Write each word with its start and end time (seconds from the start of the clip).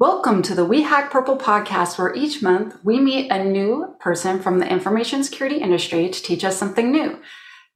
Welcome 0.00 0.42
to 0.42 0.54
the 0.54 0.64
We 0.64 0.82
Hack 0.82 1.10
Purple 1.10 1.36
podcast, 1.36 1.98
where 1.98 2.14
each 2.14 2.40
month 2.40 2.76
we 2.84 3.00
meet 3.00 3.32
a 3.32 3.42
new 3.42 3.96
person 3.98 4.40
from 4.40 4.60
the 4.60 4.72
information 4.72 5.24
security 5.24 5.56
industry 5.56 6.08
to 6.08 6.22
teach 6.22 6.44
us 6.44 6.56
something 6.56 6.92
new. 6.92 7.18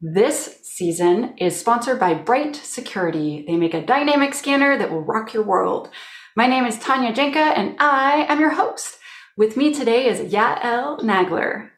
This 0.01 0.61
season 0.63 1.35
is 1.39 1.59
sponsored 1.59 1.99
by 1.99 2.15
Bright 2.15 2.55
Security. 2.55 3.45
They 3.45 3.57
make 3.57 3.75
a 3.75 3.85
dynamic 3.85 4.35
scanner 4.35 4.79
that 4.79 4.93
will 4.93 5.01
rock 5.01 5.35
your 5.35 5.43
world. 5.43 5.91
My 6.37 6.47
name 6.47 6.65
is 6.65 6.79
Tanya 6.79 7.13
Janca, 7.13 7.59
and 7.59 7.75
I 7.81 8.25
am 8.29 8.39
your 8.39 8.51
host. 8.51 8.99
With 9.37 9.57
me 9.57 9.75
today 9.75 10.07
is 10.07 10.33
Yael 10.33 11.01
Nagler. 11.01 11.71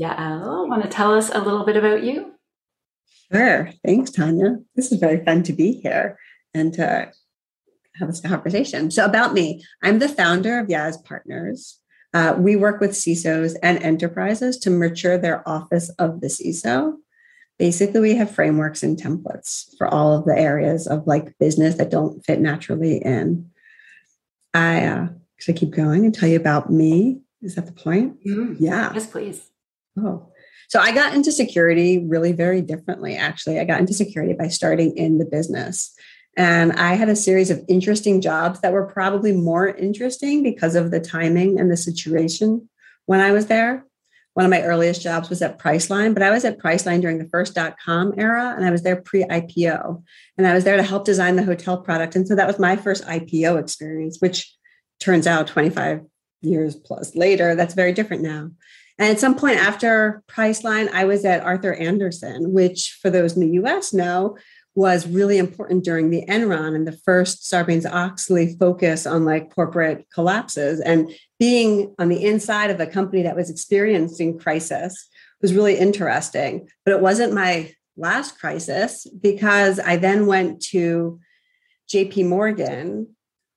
Yael, 0.00 0.68
want 0.68 0.82
to 0.82 0.88
tell 0.88 1.14
us 1.14 1.30
a 1.30 1.38
little 1.38 1.64
bit 1.64 1.76
about 1.76 2.02
you? 2.02 2.32
Sure. 3.30 3.70
Thanks, 3.84 4.10
Tanya. 4.10 4.56
This 4.74 4.90
is 4.90 4.98
very 4.98 5.24
fun 5.24 5.44
to 5.44 5.52
be 5.52 5.74
here 5.74 6.18
and 6.52 6.74
to 6.74 7.12
have 7.98 8.08
this 8.08 8.20
conversation. 8.20 8.90
So, 8.90 9.04
about 9.04 9.34
me, 9.34 9.64
I'm 9.82 9.98
the 9.98 10.08
founder 10.08 10.58
of 10.58 10.68
Yaz 10.68 11.02
Partners. 11.04 11.78
Uh, 12.14 12.34
we 12.38 12.56
work 12.56 12.80
with 12.80 12.92
CISOs 12.92 13.56
and 13.62 13.82
enterprises 13.82 14.58
to 14.58 14.70
mature 14.70 15.18
their 15.18 15.46
office 15.48 15.88
of 15.98 16.20
the 16.20 16.28
CISO. 16.28 16.94
Basically, 17.58 18.00
we 18.00 18.14
have 18.14 18.30
frameworks 18.30 18.82
and 18.82 19.00
templates 19.00 19.76
for 19.78 19.86
all 19.88 20.16
of 20.16 20.24
the 20.24 20.38
areas 20.38 20.86
of 20.86 21.06
like 21.06 21.36
business 21.38 21.76
that 21.76 21.90
don't 21.90 22.24
fit 22.24 22.40
naturally 22.40 22.98
in. 22.98 23.50
I 24.54 24.84
uh, 24.86 25.08
should 25.38 25.56
I 25.56 25.58
keep 25.58 25.70
going 25.70 26.04
and 26.04 26.14
tell 26.14 26.28
you 26.28 26.36
about 26.36 26.70
me? 26.70 27.20
Is 27.42 27.54
that 27.54 27.66
the 27.66 27.72
point? 27.72 28.24
Mm, 28.26 28.56
yeah. 28.58 28.92
Yes, 28.94 29.06
please. 29.06 29.50
Oh, 29.98 30.28
so 30.68 30.80
I 30.80 30.92
got 30.92 31.14
into 31.14 31.30
security 31.32 32.04
really 32.06 32.32
very 32.32 32.60
differently, 32.60 33.16
actually. 33.16 33.60
I 33.60 33.64
got 33.64 33.80
into 33.80 33.94
security 33.94 34.32
by 34.32 34.48
starting 34.48 34.96
in 34.96 35.18
the 35.18 35.24
business. 35.24 35.94
And 36.36 36.72
I 36.72 36.94
had 36.94 37.08
a 37.08 37.16
series 37.16 37.50
of 37.50 37.64
interesting 37.68 38.20
jobs 38.20 38.60
that 38.60 38.72
were 38.72 38.86
probably 38.86 39.32
more 39.32 39.68
interesting 39.68 40.42
because 40.42 40.74
of 40.74 40.90
the 40.90 41.00
timing 41.00 41.58
and 41.58 41.70
the 41.70 41.76
situation 41.76 42.68
when 43.06 43.20
I 43.20 43.32
was 43.32 43.46
there. 43.46 43.84
One 44.34 44.44
of 44.44 44.50
my 44.50 44.62
earliest 44.62 45.00
jobs 45.00 45.30
was 45.30 45.40
at 45.40 45.58
Priceline, 45.58 46.12
but 46.12 46.22
I 46.22 46.30
was 46.30 46.44
at 46.44 46.58
Priceline 46.58 47.00
during 47.00 47.16
the 47.16 47.28
first 47.30 47.54
dot 47.54 47.76
com 47.82 48.12
era 48.18 48.52
and 48.54 48.66
I 48.66 48.70
was 48.70 48.82
there 48.82 49.00
pre 49.00 49.24
IPO. 49.24 50.02
And 50.36 50.46
I 50.46 50.52
was 50.52 50.64
there 50.64 50.76
to 50.76 50.82
help 50.82 51.06
design 51.06 51.36
the 51.36 51.42
hotel 51.42 51.78
product. 51.78 52.16
And 52.16 52.28
so 52.28 52.34
that 52.34 52.46
was 52.46 52.58
my 52.58 52.76
first 52.76 53.04
IPO 53.06 53.58
experience, 53.58 54.18
which 54.20 54.54
turns 55.00 55.26
out 55.26 55.46
25 55.46 56.02
years 56.42 56.76
plus 56.76 57.16
later, 57.16 57.54
that's 57.54 57.74
very 57.74 57.92
different 57.92 58.22
now. 58.22 58.50
And 58.98 59.10
at 59.10 59.20
some 59.20 59.36
point 59.36 59.58
after 59.58 60.22
Priceline, 60.28 60.90
I 60.90 61.04
was 61.04 61.24
at 61.24 61.42
Arthur 61.42 61.74
Andersen, 61.74 62.52
which 62.52 62.98
for 63.00 63.10
those 63.10 63.36
in 63.36 63.40
the 63.40 63.62
US 63.62 63.92
know 63.92 64.36
was 64.76 65.08
really 65.08 65.38
important 65.38 65.82
during 65.82 66.10
the 66.10 66.24
Enron 66.28 66.76
and 66.76 66.86
the 66.86 66.96
first 67.04 67.50
Sarbanes 67.50 67.90
Oxley 67.90 68.54
focus 68.60 69.06
on 69.06 69.24
like 69.24 69.52
corporate 69.52 70.06
collapses. 70.12 70.80
And 70.80 71.10
being 71.40 71.94
on 71.98 72.10
the 72.10 72.22
inside 72.22 72.70
of 72.70 72.78
a 72.78 72.86
company 72.86 73.22
that 73.22 73.34
was 73.34 73.50
experiencing 73.50 74.38
crisis 74.38 75.08
was 75.40 75.54
really 75.54 75.78
interesting. 75.78 76.68
But 76.84 76.92
it 76.92 77.00
wasn't 77.00 77.32
my 77.32 77.74
last 77.96 78.38
crisis 78.38 79.06
because 79.20 79.80
I 79.80 79.96
then 79.96 80.26
went 80.26 80.60
to 80.66 81.18
JP 81.90 82.28
Morgan 82.28 83.16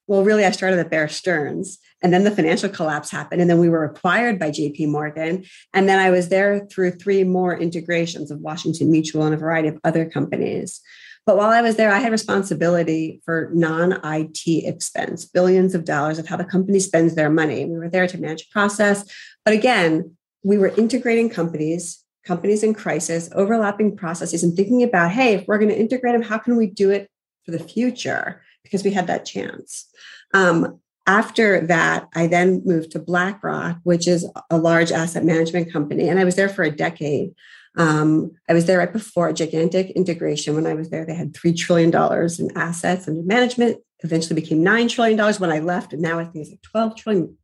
well, 0.09 0.23
really, 0.23 0.43
I 0.43 0.49
started 0.49 0.79
at 0.79 0.89
Bear 0.89 1.07
Stearns, 1.07 1.77
and 2.01 2.11
then 2.11 2.23
the 2.23 2.31
financial 2.31 2.67
collapse 2.67 3.11
happened, 3.11 3.41
and 3.41 3.49
then 3.49 3.59
we 3.59 3.69
were 3.69 3.83
acquired 3.83 4.39
by 4.39 4.49
JP 4.49 4.87
Morgan. 4.87 5.45
And 5.71 5.87
then 5.87 5.99
I 5.99 6.09
was 6.09 6.29
there 6.29 6.65
through 6.65 6.93
three 6.93 7.23
more 7.23 7.55
integrations 7.55 8.31
of 8.31 8.39
Washington 8.39 8.89
Mutual 8.89 9.25
and 9.25 9.35
a 9.35 9.37
variety 9.37 9.67
of 9.67 9.77
other 9.83 10.09
companies. 10.09 10.81
But 11.30 11.38
while 11.38 11.52
I 11.52 11.61
was 11.61 11.75
there, 11.75 11.91
I 11.91 11.99
had 11.99 12.11
responsibility 12.11 13.22
for 13.23 13.52
non 13.53 13.99
IT 14.03 14.66
expense, 14.66 15.25
billions 15.25 15.75
of 15.75 15.86
dollars 15.86 16.17
of 16.17 16.27
how 16.27 16.38
the 16.38 16.44
company 16.44 16.80
spends 16.80 17.13
their 17.13 17.30
money. 17.30 17.66
We 17.66 17.77
were 17.77 17.88
there 17.88 18.08
to 18.08 18.17
manage 18.17 18.49
process. 18.49 19.05
But 19.45 19.53
again, 19.53 20.16
we 20.44 20.58
were 20.58 20.69
integrating 20.69 21.30
companies, 21.30 22.03
companies 22.25 22.63
in 22.63 22.73
crisis, 22.73 23.30
overlapping 23.36 23.95
processes, 23.95 24.43
and 24.43 24.55
thinking 24.55 24.81
about 24.81 25.11
hey, 25.11 25.36
if 25.36 25.48
we're 25.48 25.59
going 25.59 25.70
to 25.70 25.80
integrate 25.80 26.14
them, 26.14 26.23
how 26.23 26.39
can 26.39 26.55
we 26.55 26.65
do 26.65 26.89
it 26.89 27.11
for 27.45 27.52
the 27.52 27.59
future? 27.59 28.42
because 28.64 28.83
we 28.83 28.92
had 28.92 29.08
that 29.08 29.26
chance. 29.26 29.87
Um, 30.33 30.80
after 31.08 31.65
that, 31.67 32.08
I 32.14 32.27
then 32.27 32.61
moved 32.65 32.92
to 32.92 32.99
BlackRock, 32.99 33.80
which 33.83 34.08
is 34.08 34.30
a 34.49 34.58
large 34.58 34.92
asset 34.92 35.26
management 35.26 35.71
company, 35.71 36.08
and 36.08 36.20
I 36.20 36.23
was 36.23 36.36
there 36.36 36.49
for 36.49 36.64
a 36.64 36.76
decade. 36.76 37.32
Um, 37.77 38.31
I 38.49 38.53
was 38.53 38.65
there 38.65 38.80
right 38.80 38.91
before 38.91 39.30
a 39.30 39.33
gigantic 39.33 39.91
integration. 39.91 40.55
When 40.55 40.67
I 40.67 40.73
was 40.73 40.89
there, 40.89 41.05
they 41.05 41.13
had 41.13 41.33
$3 41.33 41.55
trillion 41.55 41.93
in 41.93 42.57
assets 42.57 43.07
under 43.07 43.23
management, 43.23 43.77
eventually 44.03 44.39
became 44.39 44.63
$9 44.63 44.89
trillion 44.89 45.33
when 45.35 45.52
I 45.52 45.59
left, 45.59 45.93
and 45.93 46.02
now 46.02 46.19
I 46.19 46.23
think 46.23 46.37
it's 46.37 46.52
like 46.52 46.61
12 46.63 46.95
trillion. 46.97 47.37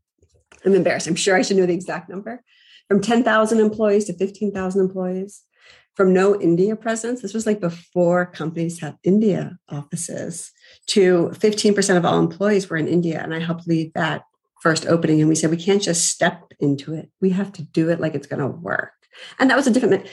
I'm 0.66 0.74
embarrassed. 0.74 1.08
I'm 1.08 1.16
sure 1.16 1.36
I 1.36 1.42
should 1.42 1.58
know 1.58 1.66
the 1.66 1.74
exact 1.74 2.10
number. 2.10 2.44
From 2.88 3.02
10,000 3.02 3.60
employees 3.60 4.06
to 4.06 4.14
15,000 4.14 4.82
employees 4.82 5.44
from 5.96 6.14
no 6.14 6.40
India 6.40 6.76
presence. 6.76 7.22
This 7.22 7.34
was 7.34 7.46
like 7.46 7.60
before 7.60 8.26
companies 8.26 8.80
had 8.80 8.98
India 9.04 9.58
offices 9.70 10.52
to 10.88 11.30
15% 11.34 11.98
of 11.98 12.06
all 12.06 12.20
employees 12.20 12.70
were 12.70 12.78
in 12.78 12.88
India. 12.88 13.22
And 13.22 13.34
I 13.34 13.40
helped 13.40 13.68
lead 13.68 13.94
that 13.96 14.24
first 14.62 14.86
opening. 14.86 15.22
And 15.22 15.30
we 15.30 15.36
said, 15.36 15.52
we 15.52 15.58
can't 15.58 15.82
just 15.82 16.08
step 16.08 16.52
into 16.60 16.94
it. 16.94 17.10
We 17.22 17.30
have 17.32 17.52
to 17.54 17.64
do 17.64 17.90
it 17.90 18.00
like 18.00 18.14
it's 18.14 18.28
going 18.28 18.42
to 18.42 18.48
work. 18.48 18.92
And 19.40 19.50
that 19.50 19.56
was 19.56 19.68
a 19.68 19.72
different, 19.72 20.08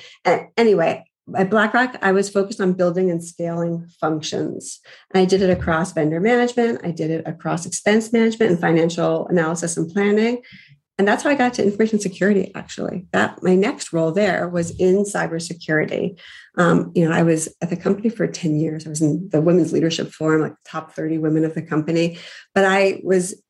anyway, 0.56 1.04
at 1.36 1.50
BlackRock, 1.50 1.98
I 2.02 2.12
was 2.12 2.28
focused 2.28 2.60
on 2.60 2.72
building 2.72 3.10
and 3.10 3.24
scaling 3.24 3.86
functions. 4.00 4.80
I 5.14 5.24
did 5.24 5.40
it 5.40 5.50
across 5.50 5.92
vendor 5.92 6.20
management. 6.20 6.80
I 6.84 6.90
did 6.90 7.10
it 7.10 7.26
across 7.26 7.64
expense 7.64 8.12
management 8.12 8.50
and 8.50 8.60
financial 8.60 9.28
analysis 9.28 9.76
and 9.76 9.90
planning. 9.90 10.42
And 10.98 11.08
that's 11.08 11.22
how 11.22 11.30
I 11.30 11.34
got 11.34 11.54
to 11.54 11.64
information 11.64 12.00
security, 12.00 12.52
actually. 12.54 13.06
That 13.12 13.42
my 13.42 13.54
next 13.54 13.92
role 13.92 14.12
there 14.12 14.48
was 14.48 14.70
in 14.78 15.04
cybersecurity. 15.04 16.18
Um, 16.58 16.92
you 16.94 17.08
know, 17.08 17.14
I 17.14 17.22
was 17.22 17.48
at 17.62 17.70
the 17.70 17.76
company 17.76 18.08
for 18.08 18.26
10 18.26 18.56
years. 18.56 18.86
I 18.86 18.90
was 18.90 19.00
in 19.00 19.28
the 19.30 19.40
women's 19.40 19.72
leadership 19.72 20.12
forum, 20.12 20.42
like 20.42 20.54
top 20.64 20.92
30 20.92 21.18
women 21.18 21.44
of 21.44 21.54
the 21.54 21.62
company. 21.62 22.18
But 22.54 22.66
I 22.66 23.00
was 23.04 23.42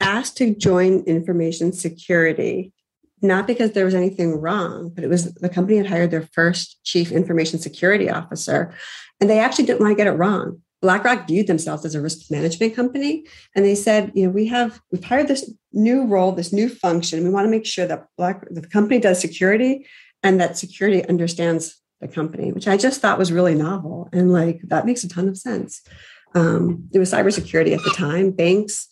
asked 0.00 0.36
to 0.38 0.54
join 0.54 1.00
information 1.04 1.72
security, 1.72 2.72
not 3.22 3.46
because 3.46 3.72
there 3.72 3.84
was 3.84 3.94
anything 3.94 4.40
wrong, 4.40 4.90
but 4.94 5.04
it 5.04 5.08
was 5.08 5.32
the 5.34 5.48
company 5.48 5.76
had 5.76 5.86
hired 5.86 6.10
their 6.10 6.28
first 6.32 6.82
chief 6.84 7.12
information 7.12 7.58
security 7.58 8.10
officer. 8.10 8.74
And 9.20 9.30
they 9.30 9.38
actually 9.38 9.66
didn't 9.66 9.80
want 9.80 9.92
to 9.92 9.96
get 9.96 10.08
it 10.08 10.18
wrong. 10.18 10.60
BlackRock 10.82 11.28
viewed 11.28 11.46
themselves 11.46 11.84
as 11.84 11.94
a 11.94 12.00
risk 12.00 12.28
management 12.30 12.74
company. 12.74 13.24
And 13.54 13.64
they 13.64 13.76
said, 13.76 14.10
you 14.16 14.26
know, 14.26 14.30
we 14.32 14.46
have, 14.46 14.80
we've 14.90 15.04
hired 15.04 15.28
this 15.28 15.48
new 15.72 16.04
role, 16.04 16.32
this 16.32 16.52
new 16.52 16.68
function. 16.68 17.22
We 17.22 17.30
want 17.30 17.46
to 17.46 17.50
make 17.50 17.64
sure 17.64 17.86
that 17.86 18.06
Black, 18.18 18.44
the 18.50 18.66
company 18.66 18.98
does 18.98 19.20
security 19.20 19.86
and 20.24 20.40
that 20.40 20.58
security 20.58 21.06
understands 21.08 21.80
the 22.00 22.08
company, 22.08 22.52
which 22.52 22.66
I 22.66 22.76
just 22.76 23.00
thought 23.00 23.18
was 23.18 23.30
really 23.30 23.54
novel. 23.54 24.08
And 24.12 24.32
like, 24.32 24.60
that 24.64 24.84
makes 24.84 25.04
a 25.04 25.08
ton 25.08 25.28
of 25.28 25.38
sense. 25.38 25.82
Um, 26.34 26.88
there 26.90 27.00
was 27.00 27.12
cybersecurity 27.12 27.72
at 27.72 27.84
the 27.84 27.94
time. 27.96 28.32
Banks 28.32 28.88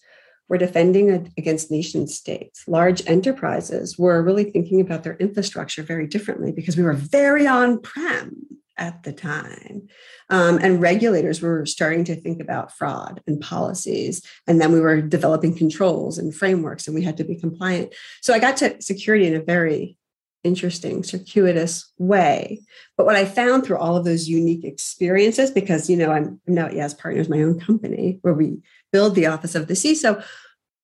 were 0.50 0.58
defending 0.58 1.32
against 1.38 1.70
nation 1.70 2.08
states. 2.08 2.64
Large 2.66 3.06
enterprises 3.06 3.96
were 3.96 4.20
really 4.20 4.50
thinking 4.50 4.80
about 4.80 5.04
their 5.04 5.16
infrastructure 5.16 5.84
very 5.84 6.08
differently 6.08 6.50
because 6.50 6.76
we 6.76 6.82
were 6.82 6.92
very 6.92 7.46
on 7.46 7.80
prem 7.80 8.48
at 8.76 9.04
the 9.04 9.12
time. 9.12 9.86
Um, 10.28 10.58
and 10.60 10.80
regulators 10.80 11.40
were 11.40 11.64
starting 11.66 12.02
to 12.04 12.16
think 12.16 12.42
about 12.42 12.76
fraud 12.76 13.22
and 13.28 13.40
policies. 13.40 14.22
And 14.48 14.60
then 14.60 14.72
we 14.72 14.80
were 14.80 15.00
developing 15.00 15.54
controls 15.54 16.18
and 16.18 16.34
frameworks, 16.34 16.86
and 16.86 16.96
we 16.96 17.02
had 17.02 17.16
to 17.18 17.24
be 17.24 17.36
compliant. 17.36 17.94
So 18.20 18.34
I 18.34 18.40
got 18.40 18.56
to 18.58 18.80
security 18.82 19.26
in 19.26 19.34
a 19.34 19.42
very 19.42 19.96
interesting, 20.42 21.04
circuitous 21.04 21.92
way. 21.98 22.60
But 22.96 23.06
what 23.06 23.16
I 23.16 23.24
found 23.24 23.64
through 23.64 23.76
all 23.76 23.96
of 23.96 24.04
those 24.04 24.28
unique 24.28 24.64
experiences, 24.64 25.50
because 25.50 25.90
you 25.90 25.96
know 25.96 26.10
I'm, 26.10 26.40
now 26.46 26.68
Yaz 26.68 26.98
Partners, 26.98 27.28
my 27.28 27.42
own 27.42 27.60
company, 27.60 28.18
where 28.22 28.34
we 28.34 28.62
build 28.92 29.14
the 29.14 29.26
office 29.26 29.54
of 29.54 29.68
the 29.68 29.74
CISO. 29.74 30.24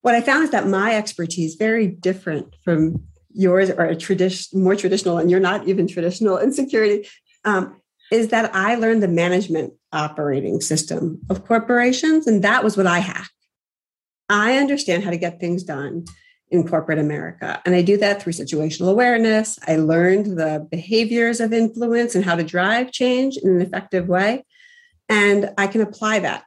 What 0.01 0.15
I 0.15 0.21
found 0.21 0.43
is 0.43 0.51
that 0.51 0.67
my 0.67 0.95
expertise 0.95 1.55
very 1.55 1.87
different 1.87 2.55
from 2.63 3.03
yours 3.33 3.69
or 3.69 3.85
a 3.85 3.95
tradition 3.95 4.61
more 4.61 4.75
traditional, 4.75 5.17
and 5.17 5.29
you're 5.29 5.39
not 5.39 5.67
even 5.67 5.87
traditional 5.87 6.37
in 6.37 6.51
security. 6.51 7.07
Um, 7.45 7.81
is 8.11 8.29
that 8.29 8.55
I 8.55 8.75
learned 8.75 9.03
the 9.03 9.07
management 9.07 9.73
operating 9.91 10.61
system 10.61 11.19
of 11.29 11.45
corporations, 11.45 12.25
and 12.25 12.43
that 12.43 12.63
was 12.63 12.77
what 12.77 12.87
I 12.87 12.99
hacked. 12.99 13.31
I 14.29 14.57
understand 14.57 15.03
how 15.03 15.09
to 15.09 15.17
get 15.17 15.39
things 15.39 15.63
done 15.63 16.05
in 16.49 16.67
corporate 16.67 16.99
America. 16.99 17.61
And 17.65 17.75
I 17.75 17.81
do 17.81 17.97
that 17.97 18.21
through 18.21 18.33
situational 18.33 18.89
awareness. 18.89 19.59
I 19.67 19.75
learned 19.75 20.37
the 20.37 20.65
behaviors 20.71 21.39
of 21.39 21.51
influence 21.51 22.15
and 22.15 22.23
how 22.23 22.35
to 22.35 22.43
drive 22.43 22.91
change 22.91 23.37
in 23.37 23.49
an 23.49 23.61
effective 23.61 24.07
way. 24.07 24.45
And 25.09 25.51
I 25.57 25.67
can 25.67 25.81
apply 25.81 26.19
that 26.19 26.43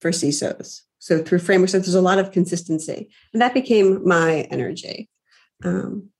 for 0.00 0.10
CISOs. 0.10 0.82
So 1.02 1.20
through 1.20 1.40
frameworks, 1.40 1.72
there's 1.72 1.96
a 1.96 2.00
lot 2.00 2.20
of 2.20 2.30
consistency. 2.30 3.10
And 3.32 3.42
that 3.42 3.54
became 3.54 4.06
my 4.06 4.42
energy. 4.52 5.10
Um, 5.64 6.10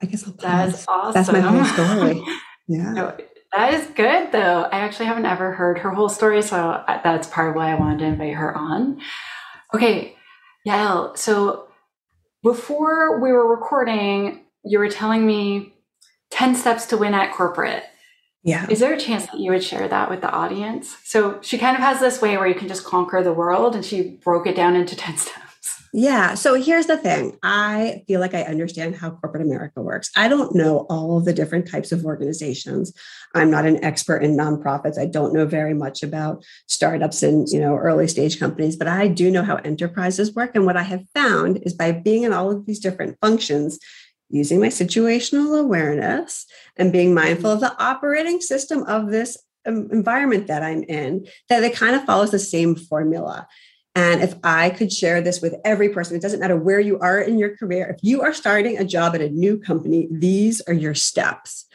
I 0.00 0.06
guess 0.06 0.24
I'll 0.24 0.32
pause. 0.32 0.72
That's 0.72 0.84
awesome. 0.86 1.12
That's 1.12 1.32
my 1.32 1.40
whole 1.40 1.64
story. 1.64 2.22
Yeah. 2.66 2.92
No, 2.94 3.16
that 3.52 3.74
is 3.74 3.86
good, 3.88 4.32
though. 4.32 4.62
I 4.62 4.78
actually 4.78 5.04
haven't 5.04 5.26
ever 5.26 5.52
heard 5.52 5.76
her 5.80 5.90
whole 5.90 6.08
story, 6.08 6.40
so 6.40 6.82
that's 6.86 7.26
part 7.26 7.50
of 7.50 7.56
why 7.56 7.72
I 7.72 7.74
wanted 7.74 7.98
to 7.98 8.04
invite 8.06 8.32
her 8.32 8.56
on. 8.56 9.02
Okay, 9.74 10.16
Yeah. 10.64 11.08
So 11.14 11.68
before 12.42 13.20
we 13.20 13.32
were 13.32 13.46
recording, 13.46 14.46
you 14.64 14.78
were 14.78 14.88
telling 14.88 15.26
me 15.26 15.74
10 16.30 16.54
steps 16.54 16.86
to 16.86 16.96
win 16.96 17.12
at 17.12 17.34
corporate. 17.34 17.84
Yeah. 18.44 18.66
Is 18.68 18.78
there 18.78 18.92
a 18.92 19.00
chance 19.00 19.26
that 19.26 19.40
you 19.40 19.50
would 19.52 19.64
share 19.64 19.88
that 19.88 20.10
with 20.10 20.20
the 20.20 20.30
audience? 20.30 20.96
So 21.02 21.40
she 21.40 21.56
kind 21.56 21.76
of 21.76 21.82
has 21.82 21.98
this 21.98 22.20
way 22.20 22.36
where 22.36 22.46
you 22.46 22.54
can 22.54 22.68
just 22.68 22.84
conquer 22.84 23.22
the 23.22 23.32
world, 23.32 23.74
and 23.74 23.84
she 23.84 24.18
broke 24.22 24.46
it 24.46 24.54
down 24.54 24.76
into 24.76 24.94
10 24.96 25.16
steps. 25.16 25.40
Yeah. 25.96 26.34
So 26.34 26.54
here's 26.54 26.86
the 26.86 26.96
thing 26.96 27.38
I 27.44 28.02
feel 28.08 28.18
like 28.18 28.34
I 28.34 28.42
understand 28.42 28.96
how 28.96 29.10
corporate 29.10 29.46
America 29.46 29.80
works. 29.80 30.10
I 30.16 30.26
don't 30.26 30.52
know 30.52 30.86
all 30.90 31.16
of 31.16 31.24
the 31.24 31.32
different 31.32 31.70
types 31.70 31.92
of 31.92 32.04
organizations. 32.04 32.92
I'm 33.32 33.48
not 33.48 33.64
an 33.64 33.82
expert 33.84 34.24
in 34.24 34.36
nonprofits. 34.36 34.98
I 34.98 35.06
don't 35.06 35.32
know 35.32 35.46
very 35.46 35.72
much 35.72 36.02
about 36.02 36.44
startups 36.66 37.22
and 37.22 37.48
you 37.48 37.60
know 37.60 37.76
early 37.76 38.08
stage 38.08 38.40
companies, 38.40 38.74
but 38.74 38.88
I 38.88 39.06
do 39.06 39.30
know 39.30 39.44
how 39.44 39.56
enterprises 39.58 40.34
work. 40.34 40.56
And 40.56 40.66
what 40.66 40.76
I 40.76 40.82
have 40.82 41.08
found 41.14 41.58
is 41.62 41.72
by 41.72 41.92
being 41.92 42.24
in 42.24 42.32
all 42.32 42.50
of 42.50 42.66
these 42.66 42.80
different 42.80 43.16
functions, 43.20 43.78
using 44.34 44.60
my 44.60 44.68
situational 44.68 45.58
awareness 45.58 46.46
and 46.76 46.92
being 46.92 47.14
mindful 47.14 47.52
of 47.52 47.60
the 47.60 47.74
operating 47.82 48.40
system 48.40 48.82
of 48.84 49.10
this 49.10 49.38
um, 49.66 49.88
environment 49.92 50.48
that 50.48 50.62
I'm 50.62 50.82
in, 50.82 51.26
that 51.48 51.62
it 51.62 51.74
kind 51.74 51.94
of 51.96 52.04
follows 52.04 52.30
the 52.30 52.38
same 52.38 52.74
formula. 52.74 53.46
And 53.94 54.22
if 54.22 54.34
I 54.42 54.70
could 54.70 54.92
share 54.92 55.20
this 55.20 55.40
with 55.40 55.54
every 55.64 55.88
person, 55.88 56.16
it 56.16 56.22
doesn't 56.22 56.40
matter 56.40 56.56
where 56.56 56.80
you 56.80 56.98
are 56.98 57.20
in 57.20 57.38
your 57.38 57.56
career. 57.56 57.86
If 57.86 58.02
you 58.02 58.22
are 58.22 58.34
starting 58.34 58.76
a 58.76 58.84
job 58.84 59.14
at 59.14 59.20
a 59.20 59.30
new 59.30 59.58
company, 59.58 60.08
these 60.10 60.60
are 60.62 60.74
your 60.74 60.94
steps. 60.94 61.66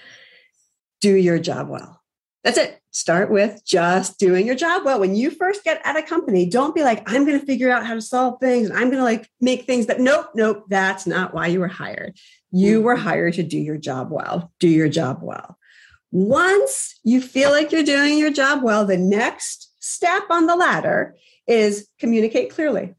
Do 0.99 1.15
your 1.15 1.39
job 1.39 1.69
well. 1.69 2.01
That's 2.43 2.57
it. 2.57 2.81
Start 2.91 3.29
with 3.29 3.63
just 3.65 4.19
doing 4.19 4.47
your 4.47 4.55
job 4.55 4.83
well. 4.83 4.99
When 4.99 5.15
you 5.15 5.29
first 5.29 5.63
get 5.63 5.81
at 5.85 5.95
a 5.95 6.01
company, 6.01 6.49
don't 6.49 6.75
be 6.75 6.83
like, 6.83 7.03
I'm 7.09 7.25
going 7.25 7.39
to 7.39 7.45
figure 7.45 7.71
out 7.71 7.85
how 7.85 7.93
to 7.93 8.01
solve 8.01 8.39
things 8.39 8.69
and 8.69 8.77
I'm 8.77 8.89
going 8.89 8.97
to 8.97 9.03
like 9.03 9.29
make 9.39 9.65
things 9.65 9.85
that 9.85 9.99
nope, 9.99 10.27
nope, 10.35 10.65
that's 10.69 11.05
not 11.05 11.33
why 11.33 11.47
you 11.47 11.59
were 11.59 11.67
hired. 11.67 12.17
You 12.51 12.81
were 12.81 12.95
mm-hmm. 12.95 13.03
hired 13.03 13.33
to 13.35 13.43
do 13.43 13.57
your 13.57 13.77
job 13.77 14.11
well. 14.11 14.51
Do 14.59 14.67
your 14.67 14.89
job 14.89 15.19
well. 15.21 15.57
Once 16.11 16.99
you 17.03 17.21
feel 17.21 17.51
like 17.51 17.71
you're 17.71 17.83
doing 17.83 18.17
your 18.17 18.31
job 18.31 18.63
well, 18.63 18.85
the 18.85 18.97
next 18.97 19.71
step 19.79 20.23
on 20.29 20.47
the 20.47 20.55
ladder 20.55 21.15
is 21.47 21.87
communicate 21.99 22.49
clearly. 22.49 22.95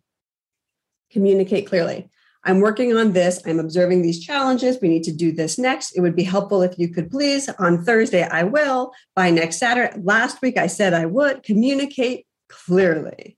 Communicate 1.10 1.66
clearly. 1.66 2.08
I'm 2.44 2.60
working 2.60 2.96
on 2.96 3.12
this. 3.12 3.42
I'm 3.44 3.58
observing 3.58 4.02
these 4.02 4.24
challenges. 4.24 4.78
We 4.80 4.88
need 4.88 5.04
to 5.04 5.12
do 5.12 5.32
this 5.32 5.58
next. 5.58 5.92
It 5.92 6.00
would 6.00 6.16
be 6.16 6.22
helpful 6.22 6.62
if 6.62 6.78
you 6.78 6.88
could 6.88 7.10
please. 7.10 7.48
On 7.58 7.84
Thursday, 7.84 8.22
I 8.22 8.44
will. 8.44 8.92
By 9.14 9.30
next 9.30 9.58
Saturday, 9.58 10.00
last 10.02 10.40
week 10.40 10.56
I 10.56 10.66
said 10.66 10.94
I 10.94 11.06
would 11.06 11.42
communicate 11.42 12.26
clearly. 12.48 13.36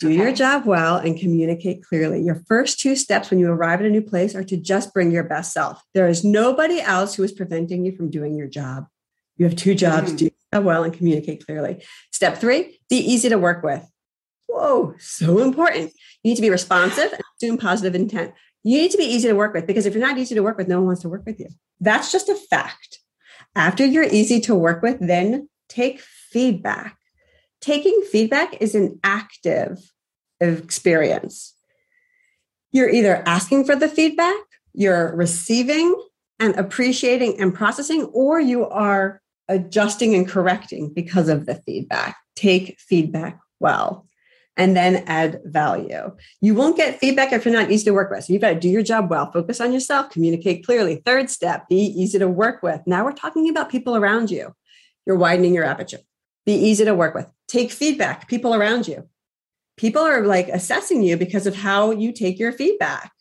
Do 0.00 0.08
okay. 0.08 0.16
your 0.16 0.32
job 0.32 0.66
well 0.66 0.96
and 0.96 1.18
communicate 1.18 1.84
clearly. 1.84 2.20
Your 2.22 2.42
first 2.46 2.80
two 2.80 2.96
steps 2.96 3.30
when 3.30 3.38
you 3.38 3.50
arrive 3.50 3.80
at 3.80 3.86
a 3.86 3.90
new 3.90 4.02
place 4.02 4.34
are 4.34 4.44
to 4.44 4.56
just 4.56 4.92
bring 4.92 5.12
your 5.12 5.22
best 5.22 5.52
self. 5.52 5.82
There 5.94 6.08
is 6.08 6.24
nobody 6.24 6.80
else 6.80 7.14
who 7.14 7.22
is 7.22 7.32
preventing 7.32 7.84
you 7.84 7.92
from 7.96 8.10
doing 8.10 8.34
your 8.34 8.48
job. 8.48 8.86
You 9.36 9.46
have 9.46 9.56
two 9.56 9.74
jobs 9.74 10.12
mm. 10.12 10.18
do 10.18 10.30
well 10.60 10.84
and 10.84 10.92
communicate 10.92 11.44
clearly. 11.44 11.84
Step 12.12 12.38
three, 12.38 12.80
be 12.88 12.96
easy 12.96 13.28
to 13.28 13.38
work 13.38 13.62
with. 13.62 13.84
Whoa, 14.48 14.94
so 14.98 15.40
important. 15.40 15.92
You 16.22 16.30
need 16.30 16.36
to 16.36 16.42
be 16.42 16.50
responsive 16.50 17.12
and 17.12 17.22
assume 17.36 17.58
positive 17.58 17.94
intent. 17.94 18.34
You 18.62 18.78
need 18.78 18.92
to 18.92 18.98
be 18.98 19.04
easy 19.04 19.28
to 19.28 19.34
work 19.34 19.52
with 19.52 19.66
because 19.66 19.86
if 19.86 19.94
you're 19.94 20.06
not 20.06 20.18
easy 20.18 20.34
to 20.34 20.42
work 20.42 20.56
with, 20.56 20.68
no 20.68 20.78
one 20.78 20.86
wants 20.86 21.02
to 21.02 21.08
work 21.08 21.24
with 21.26 21.40
you. 21.40 21.48
That's 21.80 22.12
just 22.12 22.28
a 22.28 22.34
fact. 22.34 23.00
After 23.56 23.84
you're 23.84 24.04
easy 24.04 24.40
to 24.42 24.54
work 24.54 24.82
with, 24.82 24.98
then 25.00 25.48
take 25.68 26.00
feedback. 26.00 26.98
Taking 27.64 28.02
feedback 28.12 28.60
is 28.60 28.74
an 28.74 29.00
active 29.02 29.90
experience. 30.38 31.54
You're 32.72 32.90
either 32.90 33.22
asking 33.24 33.64
for 33.64 33.74
the 33.74 33.88
feedback, 33.88 34.36
you're 34.74 35.16
receiving 35.16 35.94
and 36.38 36.54
appreciating 36.56 37.40
and 37.40 37.54
processing, 37.54 38.04
or 38.12 38.38
you 38.38 38.66
are 38.66 39.22
adjusting 39.48 40.14
and 40.14 40.28
correcting 40.28 40.92
because 40.92 41.30
of 41.30 41.46
the 41.46 41.54
feedback. 41.54 42.18
Take 42.36 42.78
feedback 42.78 43.40
well 43.60 44.06
and 44.58 44.76
then 44.76 45.02
add 45.06 45.40
value. 45.46 46.14
You 46.42 46.54
won't 46.54 46.76
get 46.76 47.00
feedback 47.00 47.32
if 47.32 47.46
you're 47.46 47.54
not 47.54 47.70
easy 47.70 47.86
to 47.86 47.94
work 47.94 48.10
with. 48.10 48.24
So 48.24 48.34
you've 48.34 48.42
got 48.42 48.50
to 48.50 48.60
do 48.60 48.68
your 48.68 48.82
job 48.82 49.08
well, 49.08 49.32
focus 49.32 49.58
on 49.62 49.72
yourself, 49.72 50.10
communicate 50.10 50.66
clearly. 50.66 50.96
Third 51.06 51.30
step, 51.30 51.66
be 51.70 51.76
easy 51.76 52.18
to 52.18 52.28
work 52.28 52.62
with. 52.62 52.82
Now 52.86 53.06
we're 53.06 53.12
talking 53.12 53.48
about 53.48 53.70
people 53.70 53.96
around 53.96 54.30
you. 54.30 54.54
You're 55.06 55.16
widening 55.16 55.54
your 55.54 55.64
aperture. 55.64 56.00
Be 56.44 56.52
easy 56.52 56.84
to 56.84 56.94
work 56.94 57.14
with. 57.14 57.33
Take 57.54 57.70
feedback, 57.70 58.28
people 58.28 58.52
around 58.52 58.88
you. 58.88 59.08
People 59.76 60.02
are 60.02 60.26
like 60.26 60.48
assessing 60.48 61.04
you 61.04 61.16
because 61.16 61.46
of 61.46 61.54
how 61.54 61.92
you 61.92 62.12
take 62.12 62.38
your 62.38 62.50
feedback. 62.50 63.12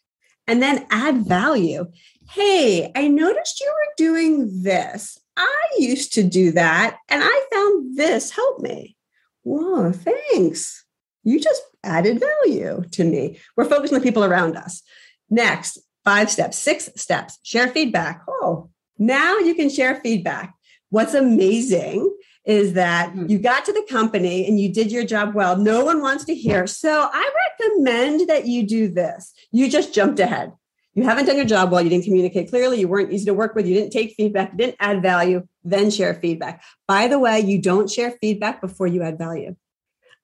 And 0.48 0.62
then 0.62 0.88
add 0.90 1.26
value. 1.26 1.86
Hey, 2.32 2.92
I 2.96 3.08
noticed 3.08 3.62
you 3.62 3.72
were 3.72 3.94
doing 3.96 4.64
this. 4.64 5.20
I 5.38 5.62
used 5.78 6.14
to 6.14 6.24
do 6.24 6.52
that 6.52 6.98
and 7.10 7.22
I 7.24 7.46
found 7.54 7.96
this 7.96 8.32
help 8.32 8.60
me. 8.60 8.98
Whoa, 9.44 9.92
thanks 9.92 10.84
you 11.24 11.40
just 11.40 11.62
added 11.84 12.20
value 12.20 12.84
to 12.92 13.04
me. 13.04 13.40
We're 13.56 13.66
focusing 13.66 13.96
on 13.96 14.02
the 14.02 14.08
people 14.08 14.24
around 14.24 14.58
us. 14.58 14.82
Next, 15.30 15.80
five 16.04 16.30
steps, 16.30 16.58
six 16.58 16.90
steps, 16.96 17.40
share 17.44 17.68
feedback. 17.70 18.24
Oh, 18.28 18.70
now 18.98 19.38
you 19.38 19.56
can 19.56 19.70
share 19.70 20.02
feedback. 20.02 20.54
What's 20.90 21.14
amazing 21.14 22.16
is 22.45 22.74
that 22.74 23.12
hmm. 23.12 23.28
you 23.28 23.40
got 23.40 23.66
to 23.66 23.74
the 23.74 23.86
company 23.90 24.48
and 24.48 24.60
you 24.60 24.72
did 24.72 24.92
your 24.92 25.06
job 25.06 25.34
well. 25.34 25.57
No 25.57 25.86
one 25.86 26.01
wants 26.01 26.25
to 26.25 26.36
hear. 26.36 26.68
So 26.68 27.10
I 27.12 27.30
recommend 27.60 28.30
that 28.30 28.48
you 28.48 28.68
do 28.68 28.90
this. 28.90 29.34
You 29.51 29.69
just 29.69 29.94
jumped 29.94 30.19
ahead. 30.19 30.51
You 30.94 31.04
haven't 31.04 31.25
done 31.25 31.38
your 31.38 31.45
job 31.45 31.72
well. 31.72 31.81
You 31.81 31.90
didn't 31.90 32.06
communicate 32.06 32.50
clearly. 32.50 32.80
You 32.80 32.88
weren't 32.88 33.12
easy 33.12 33.25
to 33.25 33.34
work 33.34 33.56
with. 33.56 33.66
You 33.66 33.74
didn't 33.74 33.92
take 33.92 34.13
feedback. 34.16 34.51
You 34.51 34.57
didn't 34.57 34.75
add 34.80 35.01
value. 35.01 35.48
Then 35.63 35.90
share 35.90 36.13
feedback. 36.13 36.62
By 36.88 37.07
the 37.07 37.18
way, 37.18 37.40
you 37.40 37.60
don't 37.60 37.90
share 37.90 38.12
feedback 38.22 38.62
before 38.62 38.88
you 38.88 39.01
add 39.01 39.18
value. 39.18 39.56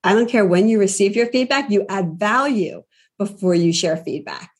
I 0.04 0.14
don't 0.14 0.28
care 0.28 0.46
when 0.46 0.68
you 0.68 0.78
receive 0.78 1.16
your 1.16 1.26
feedback, 1.26 1.70
you 1.70 1.84
add 1.88 2.18
value 2.18 2.84
before 3.18 3.54
you 3.54 3.72
share 3.72 3.96
feedback. 3.96 4.50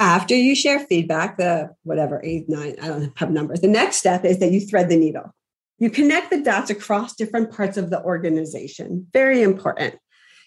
After 0.00 0.34
you 0.34 0.54
share 0.54 0.80
feedback, 0.80 1.36
the 1.36 1.74
whatever, 1.82 2.20
eight, 2.24 2.48
nine, 2.48 2.76
I 2.80 2.88
don't 2.88 3.18
have 3.18 3.30
numbers. 3.30 3.60
The 3.60 3.68
next 3.68 3.96
step 3.96 4.24
is 4.24 4.38
that 4.38 4.50
you 4.50 4.60
thread 4.60 4.88
the 4.88 4.96
needle. 4.96 5.34
You 5.78 5.90
connect 5.90 6.30
the 6.30 6.42
dots 6.42 6.70
across 6.70 7.14
different 7.14 7.52
parts 7.52 7.76
of 7.76 7.90
the 7.90 8.02
organization. 8.02 9.06
Very 9.12 9.42
important. 9.42 9.94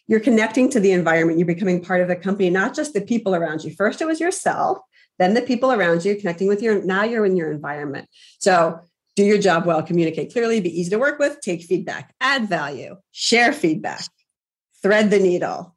You're 0.07 0.19
connecting 0.19 0.69
to 0.71 0.79
the 0.79 0.91
environment. 0.91 1.39
You're 1.39 1.47
becoming 1.47 1.83
part 1.83 2.01
of 2.01 2.07
the 2.07 2.15
company, 2.15 2.49
not 2.49 2.75
just 2.75 2.93
the 2.93 3.01
people 3.01 3.33
around 3.33 3.63
you. 3.63 3.73
First, 3.73 4.01
it 4.01 4.07
was 4.07 4.19
yourself, 4.19 4.79
then 5.19 5.33
the 5.33 5.41
people 5.41 5.71
around 5.71 6.03
you, 6.03 6.15
connecting 6.15 6.47
with 6.47 6.61
your, 6.61 6.83
now 6.83 7.03
you're 7.03 7.25
in 7.25 7.37
your 7.37 7.51
environment. 7.51 8.09
So 8.39 8.81
do 9.15 9.23
your 9.23 9.37
job 9.37 9.65
well, 9.65 9.83
communicate 9.83 10.33
clearly, 10.33 10.59
be 10.59 10.79
easy 10.79 10.89
to 10.89 10.99
work 10.99 11.19
with, 11.19 11.39
take 11.41 11.61
feedback, 11.63 12.13
add 12.19 12.49
value, 12.49 12.97
share 13.11 13.53
feedback, 13.53 14.03
thread 14.81 15.11
the 15.11 15.19
needle, 15.19 15.75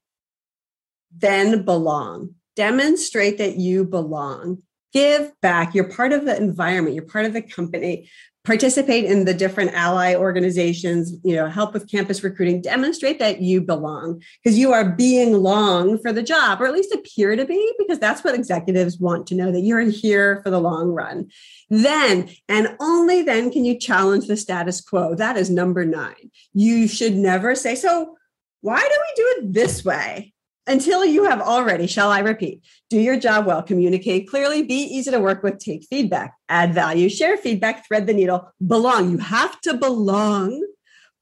then 1.17 1.65
belong. 1.65 2.35
Demonstrate 2.57 3.39
that 3.39 3.57
you 3.57 3.85
belong. 3.85 4.63
Give 4.95 5.33
back. 5.43 5.75
You're 5.75 5.93
part 5.93 6.13
of 6.13 6.25
the 6.25 6.37
environment, 6.37 6.95
you're 6.95 7.05
part 7.05 7.27
of 7.27 7.33
the 7.33 7.43
company. 7.43 8.09
Participate 8.45 9.07
in 9.07 9.25
the 9.25 9.33
different 9.33 9.73
ally 9.73 10.15
organizations 10.15 11.15
you 11.25 11.35
know 11.35 11.49
help 11.49 11.73
with 11.73 11.91
campus 11.91 12.23
recruiting. 12.23 12.61
Demonstrate 12.61 13.19
that 13.19 13.41
you 13.41 13.63
belong 13.63 14.23
because 14.43 14.59
you 14.59 14.73
are 14.73 14.91
being 14.91 15.33
long 15.33 15.99
for 15.99 16.13
the 16.13 16.23
job 16.23 16.61
or 16.61 16.67
at 16.67 16.75
least 16.75 16.93
appear 16.93 17.35
to 17.37 17.47
be 17.47 17.73
because 17.79 17.99
that's 17.99 18.23
what 18.23 18.35
executives 18.35 18.99
want 18.99 19.27
to 19.29 19.35
know 19.35 19.51
that 19.51 19.63
you're 19.63 19.81
here 19.81 20.43
for 20.45 20.51
the 20.51 20.61
long 20.61 20.89
run. 20.91 21.31
Then 21.71 22.29
and 22.49 22.77
only 22.81 23.23
then 23.23 23.51
can 23.51 23.65
you 23.65 23.79
challenge 23.79 24.27
the 24.27 24.37
status 24.37 24.83
quo. 24.83 25.15
That 25.15 25.39
is 25.39 25.49
number 25.49 25.87
9 25.87 26.15
you 26.53 26.87
should 26.87 27.15
never 27.15 27.55
say 27.55 27.75
so 27.75 28.17
why 28.61 28.81
do 28.81 28.87
we 28.89 29.15
do 29.17 29.35
it 29.39 29.53
this 29.53 29.85
way 29.85 30.34
until 30.67 31.05
you 31.05 31.25
have 31.25 31.41
already, 31.41 31.87
shall 31.87 32.11
I 32.11 32.21
repeat, 32.21 32.63
do 32.89 32.99
your 32.99 33.19
job 33.19 33.47
well, 33.47 33.63
communicate 33.63 34.29
clearly, 34.29 34.63
be 34.63 34.75
easy 34.75 35.11
to 35.11 35.21
work 35.21 35.43
with, 35.43 35.59
take 35.59 35.85
feedback, 35.85 36.35
add 36.49 36.73
value, 36.73 37.09
share 37.09 37.37
feedback, 37.37 37.87
thread 37.87 38.07
the 38.07 38.15
needle, 38.15 38.51
belong. 38.67 39.11
You 39.11 39.19
have 39.19 39.61
to 39.63 39.75
belong 39.75 40.67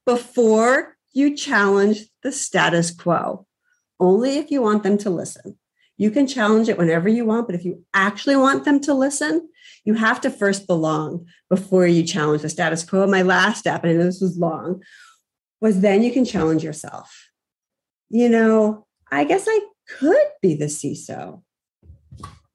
before 0.05 0.95
you 1.13 1.35
challenge 1.35 1.99
the 2.23 2.31
status 2.31 2.91
quo, 2.91 3.45
only 3.99 4.37
if 4.37 4.49
you 4.49 4.61
want 4.61 4.83
them 4.83 4.97
to 4.99 5.09
listen. 5.09 5.57
You 5.97 6.09
can 6.09 6.25
challenge 6.25 6.69
it 6.69 6.77
whenever 6.77 7.07
you 7.07 7.25
want, 7.25 7.47
but 7.47 7.55
if 7.55 7.63
you 7.63 7.83
actually 7.93 8.35
want 8.35 8.65
them 8.65 8.79
to 8.81 8.93
listen, 8.93 9.49
you 9.85 9.93
have 9.93 10.21
to 10.21 10.29
first 10.29 10.67
belong 10.67 11.27
before 11.49 11.85
you 11.85 12.03
challenge 12.03 12.41
the 12.41 12.49
status 12.49 12.83
quo. 12.83 13.05
My 13.05 13.21
last 13.21 13.59
step, 13.59 13.83
and 13.83 13.91
I 13.91 13.95
know 13.95 14.05
this 14.05 14.21
was 14.21 14.37
long, 14.37 14.81
was 15.61 15.81
then 15.81 16.01
you 16.01 16.11
can 16.11 16.25
challenge 16.25 16.63
yourself. 16.63 17.29
You 18.09 18.29
know, 18.29 18.85
I 19.13 19.25
guess 19.25 19.45
I 19.47 19.59
could 19.99 20.27
be 20.41 20.55
the 20.55 20.65
CISO. 20.65 21.43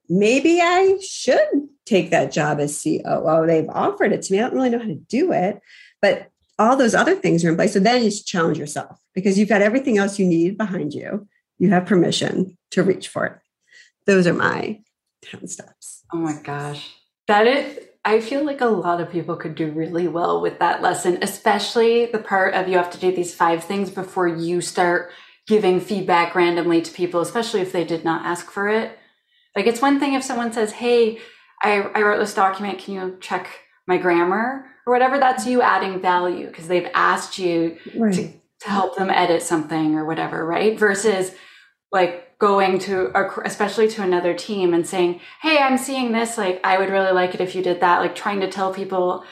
Maybe 0.09 0.61
I 0.61 0.99
should 1.01 1.69
take 1.87 2.11
that 2.11 2.33
job 2.33 2.59
as 2.61 2.83
COO. 2.83 3.47
They've 3.47 3.69
offered 3.69 4.13
it 4.13 4.23
to 4.23 4.33
me. 4.33 4.39
I 4.39 4.43
don't 4.43 4.55
really 4.55 4.71
know 4.71 4.79
how 4.79 4.87
to 4.87 4.95
do 4.95 5.33
it, 5.33 5.61
but 6.03 6.31
all 6.59 6.77
those 6.77 6.95
other 6.95 7.15
things 7.15 7.45
are 7.45 7.51
in 7.51 7.57
place. 7.57 7.75
So 7.75 7.81
then 7.81 8.03
you 8.03 8.11
challenge 8.11 8.59
yourself 8.59 8.99
because 9.15 9.39
you've 9.39 9.49
got 9.49 9.63
everything 9.63 9.99
else 9.99 10.19
you 10.19 10.27
need 10.27 10.59
behind 10.59 10.95
you. 10.95 11.29
You 11.59 11.71
have 11.71 11.87
permission. 11.87 12.57
to 12.73 12.83
reach 12.83 13.09
for 13.09 13.25
it. 13.27 13.39
Those 14.07 14.27
are 14.27 14.35
my 14.35 14.81
10 15.23 15.49
steps. 15.49 16.05
Oh 16.13 16.19
my 16.19 16.41
gosh. 16.43 16.95
That 17.27 17.47
is, 17.47 17.79
I 18.05 18.21
feel 18.21 18.45
like 18.45 18.61
a 18.61 18.67
lot 18.67 19.01
of 19.01 19.11
people 19.11 19.37
could 19.37 19.55
do 19.55 19.71
really 19.71 20.09
well 20.09 20.41
with 20.41 20.59
that 20.59 20.83
lesson, 20.83 21.19
especially 21.23 22.07
the 22.07 22.19
part 22.19 22.55
of 22.55 22.69
you 22.69 22.77
have 22.77 22.91
to 22.91 22.99
do 22.99 23.13
these 23.13 23.35
five 23.35 23.65
things 23.65 23.91
before 23.91 24.27
you 24.27 24.61
start 24.61 25.13
giving 25.49 25.81
feedback 25.81 26.35
randomly 26.35 26.83
to 26.83 26.93
people, 26.93 27.21
especially 27.21 27.61
if 27.61 27.73
they 27.73 27.83
did 27.83 28.05
not 28.05 28.25
ask 28.25 28.51
for 28.51 28.69
it. 28.69 28.97
Like 29.57 29.67
it's 29.67 29.83
one 29.83 29.99
thing 29.99 30.13
if 30.13 30.23
someone 30.23 30.53
says, 30.53 30.73
Hey, 30.73 31.19
I, 31.63 31.81
I 31.81 32.03
wrote 32.03 32.21
this 32.21 32.35
document. 32.35 32.79
Can 32.79 32.95
you 32.95 33.17
check 33.21 33.49
my 33.87 33.97
grammar 33.97 34.67
or 34.87 34.93
whatever? 34.93 35.19
That's 35.19 35.47
you 35.47 35.63
adding 35.63 36.01
value 36.01 36.47
because 36.47 36.69
they've 36.69 36.89
asked 36.95 37.39
you 37.39 37.79
right. 37.97 38.15
to, 38.15 38.29
to 38.61 38.69
help 38.69 38.97
them 38.97 39.11
edit 39.11 39.43
something 39.43 39.97
or 39.97 40.05
whatever, 40.05 40.47
right? 40.47 40.79
Versus 40.79 41.33
like 41.91 42.39
going 42.39 42.79
to, 42.81 43.11
especially 43.45 43.89
to 43.89 44.03
another 44.03 44.35
team 44.35 44.75
and 44.75 44.87
saying, 44.87 45.21
Hey, 45.41 45.59
I'm 45.59 45.79
seeing 45.79 46.13
this. 46.13 46.37
Like, 46.37 46.61
I 46.63 46.79
would 46.79 46.91
really 46.91 47.13
like 47.13 47.35
it 47.35 47.41
if 47.41 47.55
you 47.55 47.63
did 47.63 47.81
that. 47.81 48.01
Like 48.01 48.15
trying 48.15 48.41
to 48.41 48.51
tell 48.51 48.73
people 48.73 49.25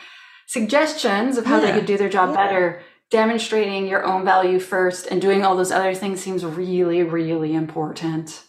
suggestions 0.48 1.36
of 1.36 1.44
how 1.44 1.60
yeah. 1.60 1.66
they 1.66 1.78
could 1.78 1.86
do 1.86 1.98
their 1.98 2.08
job 2.08 2.30
yeah. 2.30 2.36
better 2.36 2.82
demonstrating 3.10 3.86
your 3.86 4.04
own 4.04 4.24
value 4.24 4.58
first 4.58 5.06
and 5.06 5.20
doing 5.22 5.44
all 5.44 5.56
those 5.56 5.72
other 5.72 5.94
things 5.94 6.20
seems 6.20 6.44
really, 6.44 7.02
really 7.02 7.54
important. 7.54 8.42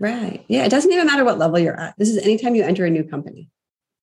Right. 0.00 0.44
Yeah. 0.48 0.64
It 0.64 0.70
doesn't 0.70 0.92
even 0.92 1.06
matter 1.06 1.24
what 1.24 1.38
level 1.38 1.58
you're 1.58 1.78
at. 1.78 1.94
This 1.98 2.10
is 2.10 2.18
anytime 2.18 2.54
you 2.54 2.62
enter 2.62 2.84
a 2.84 2.90
new 2.90 3.04
company 3.04 3.48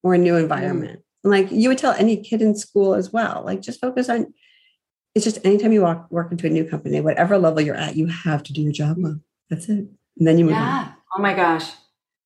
or 0.03 0.13
a 0.13 0.17
new 0.17 0.35
environment. 0.35 0.99
Mm. 1.25 1.29
Like 1.29 1.51
you 1.51 1.69
would 1.69 1.77
tell 1.77 1.93
any 1.93 2.17
kid 2.17 2.41
in 2.41 2.55
school 2.55 2.95
as 2.95 3.13
well, 3.13 3.43
like 3.45 3.61
just 3.61 3.79
focus 3.79 4.09
on 4.09 4.33
it's 5.13 5.25
just 5.25 5.45
anytime 5.45 5.73
you 5.73 5.81
walk 5.81 6.09
work 6.09 6.31
into 6.31 6.47
a 6.47 6.49
new 6.49 6.63
company, 6.63 7.01
whatever 7.01 7.37
level 7.37 7.61
you're 7.61 7.75
at, 7.75 7.97
you 7.97 8.07
have 8.07 8.43
to 8.43 8.53
do 8.53 8.61
your 8.61 8.71
job 8.71 8.95
well. 8.97 9.19
That's 9.49 9.67
it. 9.67 9.85
And 10.17 10.27
then 10.27 10.37
you 10.37 10.45
move 10.45 10.53
yeah. 10.53 10.85
on. 10.87 10.93
Oh 11.17 11.21
my 11.21 11.33
gosh. 11.33 11.69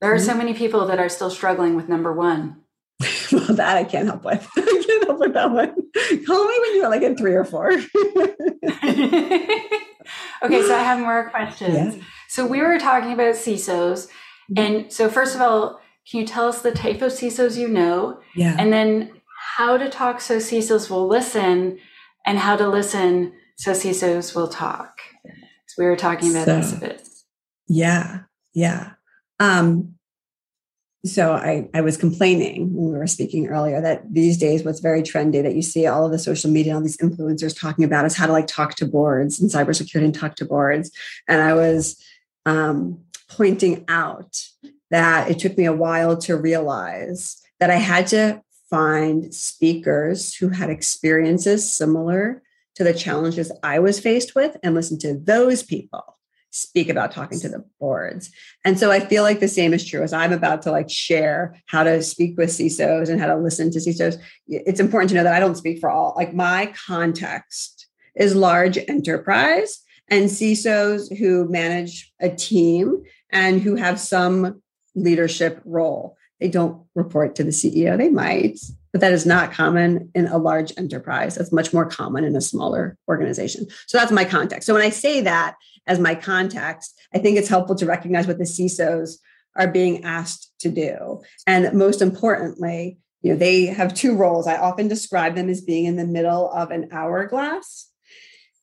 There 0.02 0.12
are 0.12 0.18
mm-hmm. 0.18 0.26
so 0.26 0.36
many 0.36 0.54
people 0.54 0.86
that 0.86 1.00
are 1.00 1.10
still 1.10 1.32
struggling 1.32 1.76
with 1.76 1.90
number 1.90 2.14
one. 2.14 2.58
well, 3.32 3.56
that 3.56 3.78
I 3.78 3.84
can't 3.84 4.08
help 4.08 4.24
with. 4.24 4.48
I 4.58 4.84
can't 4.88 5.06
help 5.06 5.20
with 5.20 5.34
that 5.34 5.52
one. 5.52 5.76
Call 6.26 6.46
me 6.46 6.60
when 6.60 6.76
you're 6.76 6.90
like 6.90 7.02
in 7.04 7.16
three 7.16 7.34
or 7.34 7.46
four. 7.46 7.72
okay, 7.72 7.88
so 10.44 10.76
I 10.76 10.84
have 10.84 11.00
more 11.00 11.30
questions. 11.30 11.96
Yeah. 11.96 12.04
So 12.28 12.46
we 12.46 12.62
were 12.62 12.78
talking 12.78 13.14
about 13.14 13.36
CISOs. 13.36 14.08
Mm-hmm. 14.08 14.58
And 14.58 14.92
so 14.92 15.10
first 15.10 15.36
of 15.36 15.42
all, 15.42 15.80
can 16.10 16.20
you 16.20 16.28
tell 16.28 16.50
us 16.50 16.62
the 16.62 16.72
type 16.72 17.02
of 17.02 17.14
CISOs 17.14 17.58
you 17.58 17.68
know? 17.68 18.20
Yeah. 18.36 18.56
And 18.60 18.74
then 18.74 19.12
how 19.56 19.78
to 19.78 19.90
talk 19.90 20.20
so 20.20 20.38
CISOs 20.38 20.90
will 20.90 21.08
listen 21.08 21.80
and 22.26 22.40
how 22.40 22.58
to 22.58 22.68
listen 22.68 23.34
so 23.56 23.72
CISOs 23.72 24.36
will 24.36 24.50
talk. 24.50 25.00
So 25.68 25.82
we 25.82 25.86
were 25.86 25.96
talking 25.96 26.32
about 26.32 26.46
so, 26.46 26.56
this 26.58 26.74
a 26.74 26.78
bit. 26.78 27.08
Yeah. 27.68 28.20
Yeah. 28.54 28.92
Um, 29.40 29.95
so 31.06 31.34
I, 31.34 31.70
I 31.74 31.82
was 31.82 31.98
complaining 31.98 32.74
when 32.74 32.92
we 32.92 32.98
were 32.98 33.08
speaking 33.08 33.48
earlier 33.48 33.80
that 33.80 34.12
these 34.12 34.38
days 34.38 34.64
what's 34.64 34.80
very 34.80 35.04
trendy 35.04 35.44
that 35.44 35.56
you 35.56 35.62
see 35.62 35.86
all 35.86 36.06
of 36.06 36.12
the 36.12 36.20
social 36.20 36.50
media 36.50 36.74
all 36.74 36.82
these 36.82 36.98
influencers 36.98 37.58
talking 37.58 37.86
about 37.86 38.06
is 38.06 38.16
how 38.16 38.26
to 38.26 38.32
like 38.32 38.48
talk 38.48 38.76
to 38.76 38.86
boards 38.86 39.40
and 39.40 39.52
cybersecurity 39.52 40.06
and 40.06 40.16
talk 40.16 40.36
to 40.36 40.46
boards. 40.46 40.92
And 41.28 41.42
i 41.42 41.54
was 41.54 42.02
um, 42.46 43.00
pointing 43.30 43.86
out 43.88 44.48
that 44.92 45.30
it 45.30 45.40
took 45.40 45.58
me 45.58 45.66
a 45.66 45.74
while 45.74 46.18
to 46.18 46.36
realize 46.36 47.42
that 47.60 47.70
i 47.70 47.76
had 47.76 48.08
to 48.08 48.42
find 48.70 49.34
speakers 49.34 50.36
who 50.36 50.50
had 50.50 50.70
experiences 50.70 51.72
similar 51.72 52.42
to 52.76 52.84
the 52.84 52.94
challenges 52.94 53.52
i 53.64 53.80
was 53.80 54.00
faced 54.00 54.36
with 54.36 54.58
and 54.64 54.74
listen 54.74 54.98
to 55.00 55.18
those 55.20 55.62
people 55.62 56.15
speak 56.56 56.88
about 56.88 57.12
talking 57.12 57.38
to 57.38 57.50
the 57.50 57.66
boards. 57.82 58.32
And 58.64 58.80
so 58.80 58.90
I 58.90 59.02
feel 59.02 59.24
like 59.24 59.42
the 59.42 59.48
same 59.48 59.74
is 59.74 59.86
true 59.86 60.02
as 60.04 60.14
I'm 60.14 60.32
about 60.32 60.62
to 60.62 60.72
like 60.72 60.90
share 60.90 61.60
how 61.66 61.84
to 61.84 62.02
speak 62.02 62.38
with 62.38 62.50
CISOs 62.50 63.10
and 63.10 63.20
how 63.20 63.28
to 63.28 63.36
listen 63.36 63.72
to 63.72 63.80
CISOs. 63.80 64.18
It's 64.48 64.80
important 64.80 65.10
to 65.10 65.16
know 65.16 65.24
that 65.24 65.34
I 65.34 65.42
don't 65.42 65.58
speak 65.58 65.80
for 65.80 65.90
all. 65.90 66.14
Like 66.16 66.34
my 66.34 66.74
context 66.88 67.88
is 68.16 68.36
large 68.36 68.78
enterprise 68.78 69.82
and 70.08 70.30
CISOs 70.30 71.14
who 71.18 71.50
manage 71.50 72.14
a 72.22 72.30
team 72.30 73.04
and 73.32 73.62
who 73.62 73.76
have 73.76 74.00
some 74.00 74.62
leadership 74.96 75.62
role. 75.66 76.16
They 76.40 76.48
don't 76.48 76.86
report 76.96 77.36
to 77.36 77.44
the 77.44 77.50
CEO. 77.50 77.98
They 77.98 78.10
might, 78.10 78.60
but 78.96 79.02
that 79.02 79.12
is 79.12 79.26
not 79.26 79.52
common 79.52 80.10
in 80.16 80.26
a 80.28 80.38
large 80.38 80.72
enterprise. 80.78 81.36
That's 81.36 81.52
much 81.52 81.74
more 81.74 81.86
common 81.86 82.24
in 82.24 82.34
a 82.34 82.40
smaller 82.40 82.98
organization. 83.10 83.68
So 83.88 83.98
that's 83.98 84.10
my 84.10 84.24
context. 84.24 84.66
So 84.66 84.74
when 84.74 84.84
I 84.84 84.90
say 84.90 85.20
that, 85.20 85.58
as 85.86 86.00
my 86.00 86.16
context, 86.16 86.98
I 87.14 87.18
think 87.18 87.38
it's 87.38 87.50
helpful 87.50 87.76
to 87.76 87.86
recognize 87.86 88.26
what 88.26 88.38
the 88.38 88.46
CISOs 88.46 89.18
are 89.58 89.68
being 89.68 90.06
asked 90.06 90.54
to 90.60 90.70
do. 90.70 91.20
And 91.46 91.74
most 91.78 92.02
importantly, 92.02 92.98
you 93.22 93.34
know, 93.34 93.38
they 93.38 93.66
have 93.66 93.94
two 93.94 94.16
roles. 94.16 94.48
I 94.48 94.56
often 94.56 94.88
describe 94.88 95.36
them 95.36 95.50
as 95.50 95.60
being 95.60 95.84
in 95.84 95.98
the 95.98 96.08
middle 96.08 96.50
of 96.52 96.72
an 96.72 96.88
hourglass. 96.94 97.92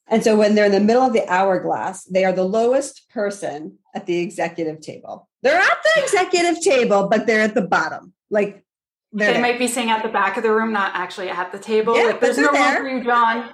And 0.06 0.24
so 0.24 0.34
when 0.34 0.54
they're 0.54 0.64
in 0.64 0.72
the 0.72 0.80
middle 0.80 1.02
of 1.02 1.12
the 1.12 1.28
hourglass, 1.30 2.04
they 2.04 2.24
are 2.24 2.32
the 2.32 2.42
lowest 2.42 3.06
person 3.10 3.76
at 3.94 4.06
the 4.06 4.20
executive 4.20 4.80
table. 4.80 5.28
They're 5.42 5.60
at 5.60 5.78
the 5.84 6.02
executive 6.02 6.62
table, 6.62 7.08
but 7.10 7.26
they're 7.26 7.42
at 7.42 7.54
the 7.54 7.60
bottom. 7.60 8.14
Like 8.30 8.64
they 9.12 9.40
might 9.40 9.59
be 9.59 9.66
sitting 9.66 9.90
at 9.90 10.02
the 10.02 10.09
back 10.09 10.37
of 10.37 10.42
the 10.42 10.50
room, 10.50 10.73
not 10.73 10.92
actually 10.95 11.28
at 11.28 11.52
the 11.52 11.59
table. 11.59 11.97
Yeah, 11.97 12.04
like 12.04 12.21
there's 12.21 12.38
no 12.38 12.50
room 12.50 12.76
for 12.76 12.88
you, 12.88 13.04
John. 13.04 13.50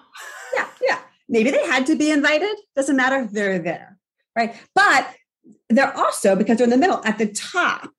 Yeah, 0.55 0.67
yeah. 0.83 0.99
Maybe 1.29 1.50
they 1.50 1.67
had 1.67 1.87
to 1.87 1.97
be 1.97 2.11
invited. 2.11 2.57
Doesn't 2.77 2.97
matter 2.97 3.17
if 3.17 3.33
they're 3.33 3.59
there, 3.59 3.99
right? 4.37 4.55
But 4.75 5.15
they're 5.69 5.95
also, 5.97 6.37
because 6.37 6.59
they're 6.59 6.65
in 6.65 6.71
the 6.71 6.79
middle, 6.79 7.00
at 7.05 7.19
the 7.19 7.27
top 7.27 7.91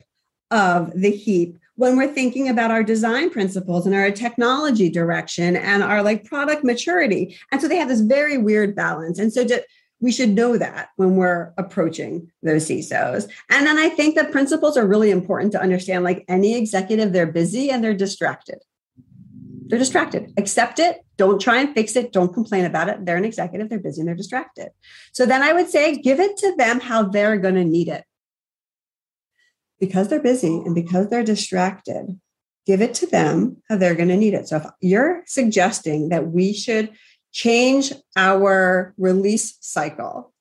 of 0.51 0.92
the 0.96 1.12
heap 1.12 1.58
when 1.75 1.96
we're 1.96 2.13
thinking 2.13 2.50
about 2.50 2.72
our 2.72 2.84
design 2.84 3.30
principles 3.30 3.86
and 3.86 3.96
our 3.96 4.12
technology 4.12 4.89
direction 4.89 5.56
and 5.56 5.84
our 5.84 6.01
like 6.04 6.25
product 6.25 6.63
maturity. 6.63 7.38
And 7.51 7.62
so 7.62 7.68
they 7.68 7.78
have 7.78 7.88
this 7.88 8.01
very 8.01 8.38
weird 8.38 8.75
balance. 8.75 9.20
And 9.20 9.32
so 9.32 9.46
to, 9.46 9.63
we 10.01 10.12
should 10.12 10.29
know 10.29 10.58
that 10.58 10.89
when 10.96 11.15
we're 11.15 11.53
approaching 11.58 12.32
those 12.41 12.68
CISOs. 12.68 13.29
And 13.50 13.65
then 13.65 13.77
I 13.77 13.89
think 13.89 14.15
that 14.15 14.32
principles 14.32 14.77
are 14.77 14.88
really 14.88 15.12
important 15.12 15.51
to 15.53 15.62
understand. 15.62 16.03
Like 16.03 16.25
any 16.27 16.56
executive, 16.56 17.12
they're 17.12 17.27
busy 17.27 17.70
and 17.70 17.84
they're 17.84 17.94
distracted. 17.94 18.60
They're 19.68 19.79
distracted. 19.79 20.34
Accept 20.38 20.79
it. 20.79 21.06
Don't 21.18 21.39
try 21.39 21.60
and 21.60 21.74
fix 21.74 21.96
it. 21.96 22.12
Don't 22.12 22.34
complain 22.34 22.65
about 22.65 22.89
it. 22.89 23.06
They're 23.06 23.18
an 23.18 23.25
executive. 23.25 23.70
They're 23.70 23.79
busy 23.79 24.01
and 24.01 24.08
they're 24.08 24.15
distracted. 24.15 24.70
So 25.12 25.25
then 25.25 25.44
I 25.44 25.53
would 25.53 25.70
say 25.70 25.96
give 25.98 26.20
it 26.20 26.38
to 26.38 26.56
them 26.56 26.79
how 26.79 27.03
they're 27.03 27.38
going 27.38 27.56
to 27.56 27.65
need 27.65 27.88
it. 27.88 28.03
Because 29.79 30.08
they're 30.08 30.22
busy 30.22 30.48
and 30.48 30.74
because 30.74 31.10
they're 31.10 31.24
distracted, 31.24 32.20
give 32.65 32.82
it 32.82 32.94
to 32.96 33.06
them 33.06 33.62
how 33.70 33.77
they're 33.77 33.96
going 33.96 34.10
to 34.10 34.18
need 34.18 34.34
it. 34.34 34.48
So 34.48 34.58
if 34.58 34.65
you're 34.82 35.24
suggesting 35.27 36.10
that 36.10 36.27
we 36.27 36.51
should 36.53 36.89
change 37.31 37.93
our 38.15 38.93
release 38.98 39.57
cycle 39.62 40.33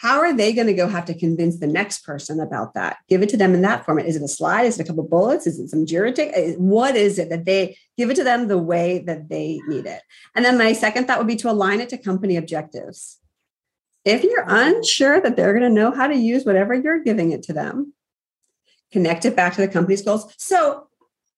how 0.00 0.20
are 0.20 0.34
they 0.34 0.54
going 0.54 0.66
to 0.66 0.72
go 0.72 0.88
have 0.88 1.04
to 1.04 1.14
convince 1.14 1.58
the 1.58 1.66
next 1.66 2.06
person 2.06 2.40
about 2.40 2.72
that? 2.72 2.96
Give 3.06 3.20
it 3.20 3.28
to 3.30 3.36
them 3.36 3.52
in 3.52 3.60
that 3.62 3.84
format. 3.84 4.06
Is 4.06 4.16
it 4.16 4.22
a 4.22 4.28
slide? 4.28 4.64
Is 4.64 4.80
it 4.80 4.84
a 4.84 4.86
couple 4.86 5.02
bullets? 5.02 5.46
Is 5.46 5.58
it 5.58 5.68
some 5.68 5.84
Jira 5.84 6.14
tick? 6.14 6.30
Eh, 6.34 6.54
what 6.54 6.96
is 6.96 7.18
it 7.18 7.28
that 7.28 7.44
they 7.44 7.76
give 7.98 8.08
it 8.08 8.14
to 8.14 8.24
them 8.24 8.48
the 8.48 8.56
way 8.56 9.00
that 9.00 9.28
they 9.28 9.60
need 9.68 9.84
it? 9.84 10.00
And 10.34 10.42
then 10.42 10.56
my 10.56 10.72
second 10.72 11.06
thought 11.06 11.18
would 11.18 11.26
be 11.26 11.36
to 11.36 11.50
align 11.50 11.82
it 11.82 11.90
to 11.90 11.98
company 11.98 12.38
objectives. 12.38 13.18
If 14.06 14.24
you're 14.24 14.46
unsure 14.48 15.20
that 15.20 15.36
they're 15.36 15.52
going 15.52 15.68
to 15.68 15.80
know 15.80 15.90
how 15.90 16.06
to 16.06 16.16
use 16.16 16.46
whatever 16.46 16.72
you're 16.72 17.04
giving 17.04 17.32
it 17.32 17.42
to 17.44 17.52
them, 17.52 17.92
connect 18.92 19.26
it 19.26 19.36
back 19.36 19.52
to 19.56 19.60
the 19.60 19.68
company's 19.68 20.00
goals. 20.00 20.32
So 20.38 20.88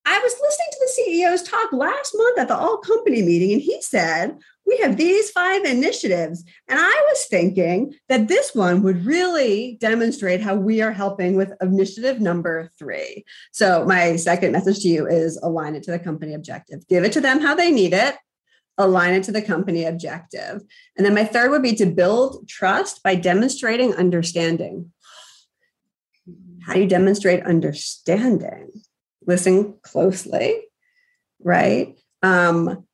I 0.05 0.19
was 0.21 0.37
listening 0.41 0.69
to 0.71 0.79
the 0.81 1.03
CEO's 1.03 1.43
talk 1.43 1.73
last 1.73 2.15
month 2.17 2.39
at 2.39 2.47
the 2.47 2.57
all 2.57 2.79
company 2.79 3.23
meeting, 3.23 3.55
and 3.55 3.61
he 3.61 3.83
said, 3.83 4.39
We 4.67 4.79
have 4.79 4.97
these 4.97 5.31
five 5.31 5.65
initiatives. 5.65 6.45
And 6.69 6.79
I 6.79 7.07
was 7.11 7.27
thinking 7.27 7.95
that 8.09 8.29
this 8.29 8.55
one 8.55 8.83
would 8.83 9.05
really 9.05 9.77
demonstrate 9.81 10.41
how 10.41 10.55
we 10.55 10.81
are 10.81 10.93
helping 10.93 11.37
with 11.37 11.53
initiative 11.61 12.21
number 12.21 12.71
three. 12.79 13.25
So, 13.53 13.85
my 13.85 14.17
second 14.17 14.53
message 14.53 14.81
to 14.81 14.89
you 14.89 15.07
is 15.07 15.37
align 15.43 15.75
it 15.75 15.83
to 15.85 15.91
the 15.91 15.99
company 15.99 16.35
objective, 16.35 16.87
give 16.89 17.05
it 17.05 17.13
to 17.13 17.21
them 17.21 17.41
how 17.41 17.55
they 17.55 17.71
need 17.71 17.93
it. 17.93 18.17
Align 18.79 19.13
it 19.13 19.25
to 19.25 19.33
the 19.33 19.43
company 19.43 19.85
objective. 19.85 20.63
And 20.97 21.05
then 21.05 21.15
my 21.15 21.25
third 21.25 21.51
would 21.51 21.63
be 21.63 21.75
to 21.75 21.85
build 21.85 22.49
trust 22.49 23.03
by 23.03 23.15
demonstrating 23.17 23.93
understanding. 23.95 24.93
How 26.63 26.73
do 26.73 26.81
you 26.81 26.89
demonstrate 26.89 27.45
understanding? 27.45 28.71
listen 29.27 29.75
closely, 29.83 30.63
right? 31.43 31.99
Um, 32.23 32.87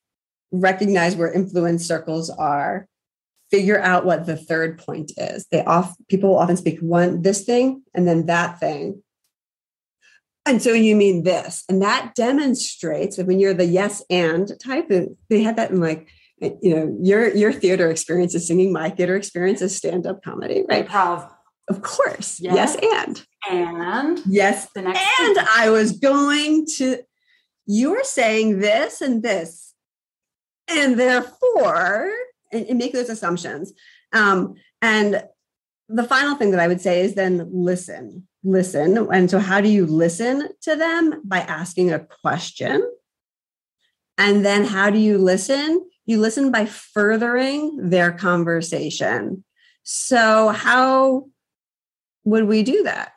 recognize 0.51 1.17
where 1.17 1.33
influence 1.33 1.87
circles 1.87 2.31
are, 2.31 2.87
figure 3.51 3.81
out 3.81 4.05
what 4.05 4.27
the 4.27 4.37
third 4.37 4.79
point 4.79 5.13
is. 5.17 5.47
They 5.51 5.65
off 5.65 5.95
people 6.09 6.37
often 6.37 6.57
speak 6.57 6.81
one 6.81 7.23
this 7.23 7.45
thing 7.45 7.83
and 7.95 8.07
then 8.07 8.27
that 8.27 8.61
thing. 8.61 9.03
And 10.47 10.63
so 10.63 10.73
you 10.73 10.97
mean 10.97 11.25
this, 11.25 11.63
and 11.69 11.83
that 11.83 12.15
demonstrates 12.15 13.17
that 13.17 13.27
when 13.27 13.39
you're 13.39 13.53
the 13.53 13.67
yes 13.67 14.03
and 14.09 14.51
type, 14.63 14.91
they 15.29 15.43
had 15.43 15.57
that 15.57 15.71
in 15.71 15.81
like 15.81 16.09
you 16.41 16.75
know 16.75 16.97
your 17.03 17.35
your 17.35 17.53
theater 17.53 17.91
experience 17.91 18.35
is 18.35 18.47
singing, 18.47 18.73
my 18.73 18.89
theater 18.89 19.15
experience 19.15 19.61
is 19.61 19.77
stand 19.77 20.07
up 20.07 20.23
comedy, 20.23 20.65
right? 20.69 20.89
Improv. 20.89 21.31
Of 21.69 21.83
course. 21.83 22.41
Yes, 22.41 22.79
yes 22.81 23.05
and. 23.05 23.23
And 23.51 24.23
yes, 24.27 24.69
the 24.75 24.81
next 24.81 25.07
and 25.21 25.37
thing. 25.37 25.47
I 25.55 25.69
was 25.69 25.93
going 25.93 26.65
to 26.77 27.03
you 27.67 27.95
are 27.95 28.05
saying 28.05 28.61
this 28.61 29.03
and 29.03 29.23
this, 29.23 29.68
and 30.69 30.99
therefore, 30.99 32.11
and, 32.53 32.67
and 32.67 32.79
make 32.79 32.93
those 32.93 33.09
assumptions. 33.09 33.73
Um, 34.13 34.55
and 34.83 35.23
the 35.89 36.05
final 36.05 36.37
thing 36.37 36.51
that 36.51 36.61
I 36.61 36.69
would 36.69 36.81
say 36.81 37.01
is 37.01 37.15
then 37.15 37.49
listen, 37.51 38.27
listen. 38.45 38.97
And 39.13 39.31
so, 39.31 39.39
how 39.39 39.61
do 39.61 39.69
you 39.69 39.87
listen 39.87 40.49
to 40.63 40.77
them? 40.77 41.23
By 41.25 41.41
asking 41.41 41.93
a 41.93 42.01
question. 42.01 42.83
And 44.17 44.45
then, 44.45 44.65
how 44.65 44.91
do 44.91 44.99
you 44.99 45.19
listen? 45.19 45.89
You 46.07 46.21
listen 46.21 46.51
by 46.51 46.67
furthering 46.67 47.91
their 47.91 48.13
conversation. 48.13 49.45
So, 49.83 50.49
how 50.51 51.27
would 52.25 52.45
we 52.45 52.63
do 52.63 52.83
that? 52.83 53.13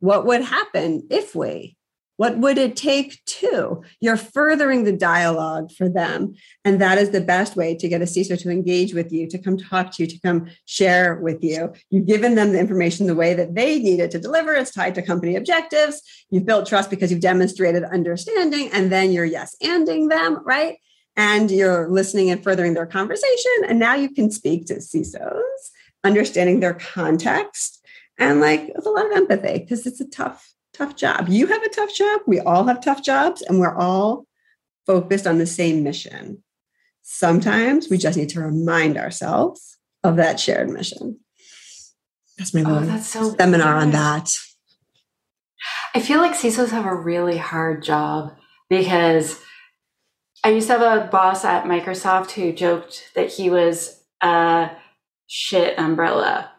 What 0.00 0.26
would 0.26 0.42
happen 0.42 1.06
if 1.10 1.34
we? 1.34 1.76
What 2.16 2.38
would 2.38 2.58
it 2.58 2.76
take 2.76 3.24
to? 3.24 3.82
You're 4.00 4.16
furthering 4.16 4.84
the 4.84 4.92
dialogue 4.92 5.72
for 5.72 5.88
them. 5.88 6.34
And 6.64 6.80
that 6.80 6.98
is 6.98 7.10
the 7.10 7.20
best 7.20 7.56
way 7.56 7.74
to 7.74 7.88
get 7.88 8.02
a 8.02 8.04
CISO 8.04 8.40
to 8.40 8.50
engage 8.50 8.94
with 8.94 9.12
you, 9.12 9.28
to 9.28 9.38
come 9.38 9.56
talk 9.56 9.92
to 9.92 10.02
you, 10.02 10.06
to 10.06 10.20
come 10.20 10.46
share 10.64 11.16
with 11.16 11.42
you. 11.42 11.72
You've 11.90 12.06
given 12.06 12.36
them 12.36 12.52
the 12.52 12.60
information 12.60 13.06
the 13.06 13.16
way 13.16 13.34
that 13.34 13.54
they 13.54 13.78
need 13.80 14.00
it 14.00 14.12
to 14.12 14.20
deliver. 14.20 14.52
It's 14.52 14.70
tied 14.70 14.94
to 14.94 15.02
company 15.02 15.34
objectives. 15.34 16.02
You've 16.30 16.46
built 16.46 16.66
trust 16.66 16.88
because 16.88 17.10
you've 17.10 17.20
demonstrated 17.20 17.82
understanding, 17.84 18.70
and 18.72 18.92
then 18.92 19.10
you're 19.10 19.24
yes 19.24 19.56
anding 19.62 20.08
them, 20.08 20.40
right? 20.44 20.78
And 21.16 21.50
you're 21.50 21.88
listening 21.90 22.30
and 22.30 22.42
furthering 22.42 22.74
their 22.74 22.86
conversation. 22.86 23.64
And 23.68 23.78
now 23.78 23.94
you 23.94 24.12
can 24.12 24.30
speak 24.30 24.66
to 24.66 24.76
CISOs, 24.76 25.42
understanding 26.04 26.60
their 26.60 26.74
context, 26.74 27.84
and 28.18 28.40
like 28.40 28.70
with 28.74 28.86
a 28.86 28.90
lot 28.90 29.06
of 29.06 29.12
empathy 29.12 29.58
because 29.58 29.86
it's 29.86 30.00
a 30.00 30.08
tough 30.08 30.53
tough 30.74 30.96
job. 30.96 31.28
You 31.28 31.46
have 31.46 31.62
a 31.62 31.68
tough 31.68 31.94
job. 31.94 32.22
We 32.26 32.40
all 32.40 32.64
have 32.64 32.82
tough 32.82 33.02
jobs, 33.02 33.42
and 33.42 33.58
we're 33.58 33.76
all 33.76 34.26
focused 34.86 35.26
on 35.26 35.38
the 35.38 35.46
same 35.46 35.82
mission. 35.82 36.42
Sometimes 37.02 37.88
we 37.88 37.98
just 37.98 38.16
need 38.18 38.30
to 38.30 38.40
remind 38.40 38.96
ourselves 38.96 39.78
of 40.02 40.16
that 40.16 40.40
shared 40.40 40.70
mission. 40.70 41.20
That's 42.38 42.52
my 42.52 42.64
oh, 42.66 42.80
that's 42.80 43.08
so 43.08 43.34
seminar 43.36 43.76
on 43.76 43.92
that. 43.92 44.36
I 45.94 46.00
feel 46.00 46.20
like 46.20 46.32
CISOs 46.32 46.70
have 46.70 46.84
a 46.86 46.94
really 46.94 47.38
hard 47.38 47.82
job 47.82 48.34
because 48.68 49.40
I 50.42 50.50
used 50.50 50.66
to 50.66 50.78
have 50.78 50.82
a 50.82 51.06
boss 51.06 51.44
at 51.44 51.64
Microsoft 51.64 52.32
who 52.32 52.52
joked 52.52 53.12
that 53.14 53.32
he 53.32 53.48
was 53.48 54.02
a 54.20 54.70
shit 55.26 55.78
umbrella 55.78 56.50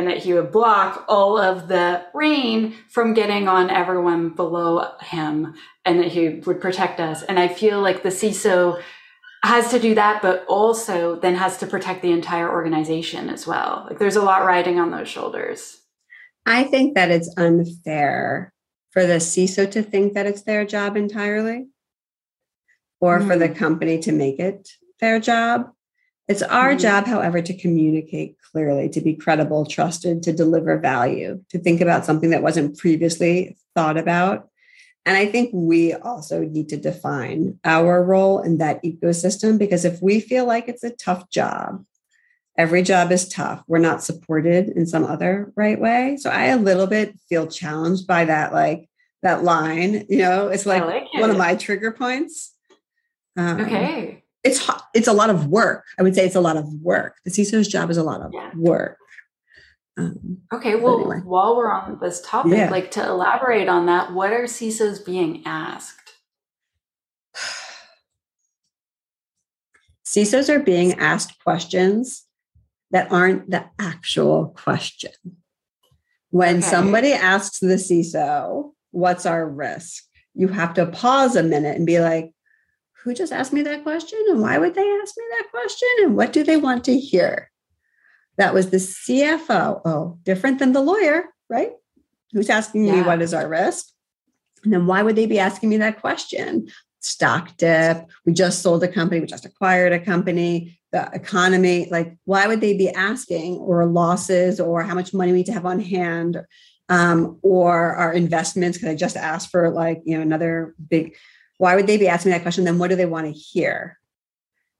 and 0.00 0.08
that 0.08 0.16
he 0.16 0.32
would 0.32 0.50
block 0.50 1.04
all 1.08 1.36
of 1.36 1.68
the 1.68 2.02
rain 2.14 2.74
from 2.88 3.12
getting 3.12 3.48
on 3.48 3.68
everyone 3.68 4.30
below 4.30 4.92
him 5.02 5.52
and 5.84 6.00
that 6.00 6.08
he 6.08 6.40
would 6.46 6.58
protect 6.58 6.98
us. 6.98 7.22
And 7.22 7.38
I 7.38 7.48
feel 7.48 7.82
like 7.82 8.02
the 8.02 8.08
CISO 8.08 8.80
has 9.44 9.70
to 9.70 9.78
do 9.78 9.94
that, 9.94 10.22
but 10.22 10.46
also 10.48 11.20
then 11.20 11.34
has 11.34 11.58
to 11.58 11.66
protect 11.66 12.00
the 12.00 12.12
entire 12.12 12.50
organization 12.50 13.28
as 13.28 13.46
well. 13.46 13.84
Like 13.90 13.98
there's 13.98 14.16
a 14.16 14.22
lot 14.22 14.46
riding 14.46 14.80
on 14.80 14.90
those 14.90 15.06
shoulders. 15.06 15.82
I 16.46 16.64
think 16.64 16.94
that 16.94 17.10
it's 17.10 17.34
unfair 17.36 18.54
for 18.92 19.04
the 19.04 19.16
CISO 19.16 19.70
to 19.70 19.82
think 19.82 20.14
that 20.14 20.24
it's 20.24 20.44
their 20.44 20.64
job 20.64 20.96
entirely 20.96 21.66
or 23.00 23.18
mm-hmm. 23.18 23.28
for 23.28 23.36
the 23.36 23.50
mm-hmm. 23.50 23.58
company 23.58 23.98
to 23.98 24.12
make 24.12 24.38
it 24.38 24.66
their 24.98 25.20
job. 25.20 25.70
It's 26.30 26.42
our 26.42 26.70
mm-hmm. 26.70 26.78
job, 26.78 27.06
however, 27.06 27.42
to 27.42 27.52
communicate 27.52 28.36
clearly, 28.52 28.88
to 28.90 29.00
be 29.00 29.16
credible, 29.16 29.66
trusted, 29.66 30.22
to 30.22 30.32
deliver 30.32 30.78
value, 30.78 31.42
to 31.48 31.58
think 31.58 31.80
about 31.80 32.04
something 32.04 32.30
that 32.30 32.40
wasn't 32.40 32.78
previously 32.78 33.56
thought 33.74 33.96
about. 33.96 34.48
And 35.04 35.16
I 35.16 35.26
think 35.26 35.50
we 35.52 35.92
also 35.92 36.42
need 36.42 36.68
to 36.68 36.76
define 36.76 37.58
our 37.64 38.04
role 38.04 38.38
in 38.38 38.58
that 38.58 38.80
ecosystem 38.84 39.58
because 39.58 39.84
if 39.84 40.00
we 40.00 40.20
feel 40.20 40.46
like 40.46 40.68
it's 40.68 40.84
a 40.84 40.94
tough 40.94 41.28
job, 41.30 41.84
every 42.56 42.84
job 42.84 43.10
is 43.10 43.28
tough, 43.28 43.64
we're 43.66 43.78
not 43.78 44.04
supported 44.04 44.68
in 44.68 44.86
some 44.86 45.04
other 45.04 45.52
right 45.56 45.80
way. 45.80 46.16
So 46.16 46.30
I 46.30 46.44
a 46.44 46.56
little 46.56 46.86
bit 46.86 47.18
feel 47.28 47.48
challenged 47.48 48.06
by 48.06 48.26
that, 48.26 48.52
like 48.52 48.88
that 49.22 49.42
line, 49.42 50.06
you 50.08 50.18
know, 50.18 50.46
it's 50.46 50.64
like, 50.64 50.84
like 50.84 51.08
it. 51.12 51.20
one 51.20 51.30
of 51.30 51.36
my 51.36 51.56
trigger 51.56 51.90
points. 51.90 52.54
Um, 53.36 53.62
okay 53.62 54.22
it's 54.42 54.70
it's 54.94 55.08
a 55.08 55.12
lot 55.12 55.30
of 55.30 55.46
work. 55.46 55.84
I 55.98 56.02
would 56.02 56.14
say 56.14 56.24
it's 56.24 56.34
a 56.34 56.40
lot 56.40 56.56
of 56.56 56.72
work. 56.82 57.16
The 57.24 57.30
CISO's 57.30 57.68
job 57.68 57.90
is 57.90 57.96
a 57.96 58.02
lot 58.02 58.22
of 58.22 58.32
yeah. 58.32 58.50
work. 58.56 58.96
Um, 59.96 60.38
okay, 60.52 60.76
well, 60.76 61.00
anyway. 61.00 61.20
while 61.24 61.56
we're 61.56 61.70
on 61.70 61.98
this 62.00 62.22
topic, 62.22 62.52
yeah. 62.52 62.70
like 62.70 62.90
to 62.92 63.06
elaborate 63.06 63.68
on 63.68 63.86
that, 63.86 64.12
what 64.12 64.32
are 64.32 64.44
CISOs 64.44 65.04
being 65.04 65.42
asked? 65.44 66.14
CISOs 70.06 70.48
are 70.48 70.60
being 70.60 70.94
asked 70.94 71.42
questions 71.42 72.24
that 72.90 73.12
aren't 73.12 73.50
the 73.50 73.66
actual 73.78 74.48
question. 74.48 75.12
When 76.30 76.58
okay. 76.58 76.66
somebody 76.66 77.12
asks 77.12 77.58
the 77.58 77.74
CISO, 77.74 78.72
what's 78.92 79.26
our 79.26 79.48
risk? 79.48 80.04
You 80.34 80.48
have 80.48 80.74
to 80.74 80.86
pause 80.86 81.36
a 81.36 81.42
minute 81.42 81.76
and 81.76 81.86
be 81.86 82.00
like, 82.00 82.32
who 83.02 83.14
just 83.14 83.32
asked 83.32 83.52
me 83.52 83.62
that 83.62 83.82
question 83.82 84.18
and 84.28 84.40
why 84.40 84.58
would 84.58 84.74
they 84.74 84.98
ask 85.02 85.14
me 85.16 85.24
that 85.30 85.50
question 85.50 85.88
and 86.00 86.16
what 86.16 86.32
do 86.32 86.44
they 86.44 86.56
want 86.56 86.84
to 86.84 86.98
hear? 86.98 87.50
That 88.36 88.54
was 88.54 88.70
the 88.70 88.78
CFO. 88.78 89.80
Oh, 89.84 90.18
different 90.22 90.58
than 90.58 90.72
the 90.72 90.80
lawyer, 90.80 91.24
right? 91.48 91.72
Who's 92.32 92.50
asking 92.50 92.84
yeah. 92.84 92.96
me 92.96 93.02
what 93.02 93.22
is 93.22 93.34
our 93.34 93.48
risk? 93.48 93.86
And 94.64 94.72
then 94.72 94.86
why 94.86 95.02
would 95.02 95.16
they 95.16 95.26
be 95.26 95.38
asking 95.38 95.70
me 95.70 95.78
that 95.78 96.00
question? 96.00 96.68
Stock 97.00 97.56
dip, 97.56 98.06
we 98.26 98.32
just 98.32 98.60
sold 98.60 98.84
a 98.84 98.88
company, 98.88 99.20
we 99.20 99.26
just 99.26 99.46
acquired 99.46 99.92
a 99.92 99.98
company, 99.98 100.78
the 100.92 101.08
economy, 101.14 101.88
like 101.90 102.16
why 102.24 102.46
would 102.46 102.60
they 102.60 102.76
be 102.76 102.90
asking 102.90 103.56
or 103.56 103.86
losses 103.86 104.60
or 104.60 104.82
how 104.82 104.94
much 104.94 105.14
money 105.14 105.32
we 105.32 105.38
need 105.38 105.46
to 105.46 105.52
have 105.52 105.64
on 105.64 105.80
hand 105.80 106.42
um, 106.90 107.38
or 107.42 107.94
our 107.94 108.12
investments? 108.12 108.76
Because 108.76 108.90
I 108.90 108.96
just 108.96 109.16
asked 109.16 109.50
for 109.50 109.70
like, 109.70 110.02
you 110.04 110.16
know, 110.16 110.22
another 110.22 110.74
big 110.88 111.16
why 111.60 111.76
would 111.76 111.86
they 111.86 111.98
be 111.98 112.08
asking 112.08 112.32
that 112.32 112.40
question? 112.40 112.64
Then 112.64 112.78
what 112.78 112.88
do 112.88 112.96
they 112.96 113.04
want 113.04 113.26
to 113.26 113.32
hear? 113.32 113.98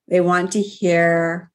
They 0.08 0.22
want 0.22 0.52
to 0.52 0.62
hear 0.62 1.52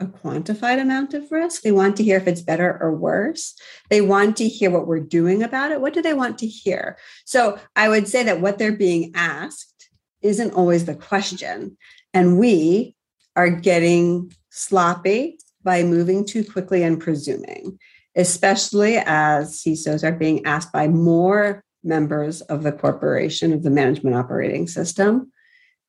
a 0.00 0.06
quantified 0.06 0.80
amount 0.80 1.12
of 1.12 1.30
risk. 1.30 1.60
They 1.60 1.72
want 1.72 1.98
to 1.98 2.02
hear 2.02 2.16
if 2.16 2.26
it's 2.26 2.40
better 2.40 2.78
or 2.80 2.96
worse. 2.96 3.54
They 3.90 4.00
want 4.00 4.38
to 4.38 4.48
hear 4.48 4.70
what 4.70 4.86
we're 4.86 5.00
doing 5.00 5.42
about 5.42 5.72
it. 5.72 5.82
What 5.82 5.92
do 5.92 6.00
they 6.00 6.14
want 6.14 6.38
to 6.38 6.46
hear? 6.46 6.96
So 7.26 7.58
I 7.76 7.90
would 7.90 8.08
say 8.08 8.22
that 8.22 8.40
what 8.40 8.56
they're 8.56 8.72
being 8.72 9.12
asked 9.14 9.90
isn't 10.22 10.54
always 10.54 10.86
the 10.86 10.94
question. 10.94 11.76
And 12.14 12.38
we 12.38 12.96
are 13.36 13.50
getting 13.50 14.32
sloppy 14.48 15.38
by 15.62 15.82
moving 15.82 16.24
too 16.24 16.44
quickly 16.44 16.82
and 16.82 16.98
presuming, 16.98 17.78
especially 18.16 18.96
as 18.96 19.62
CISOs 19.62 20.02
are 20.02 20.16
being 20.16 20.46
asked 20.46 20.72
by 20.72 20.88
more 20.88 21.62
members 21.82 22.40
of 22.42 22.62
the 22.62 22.72
corporation, 22.72 23.52
of 23.52 23.62
the 23.62 23.70
management 23.70 24.16
operating 24.16 24.66
system. 24.66 25.32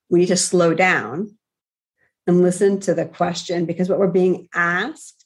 We 0.09 0.19
need 0.19 0.27
to 0.27 0.37
slow 0.37 0.73
down 0.73 1.37
and 2.27 2.41
listen 2.41 2.79
to 2.81 2.93
the 2.93 3.05
question 3.05 3.65
because 3.65 3.89
what 3.89 3.99
we're 3.99 4.07
being 4.07 4.47
asked 4.53 5.25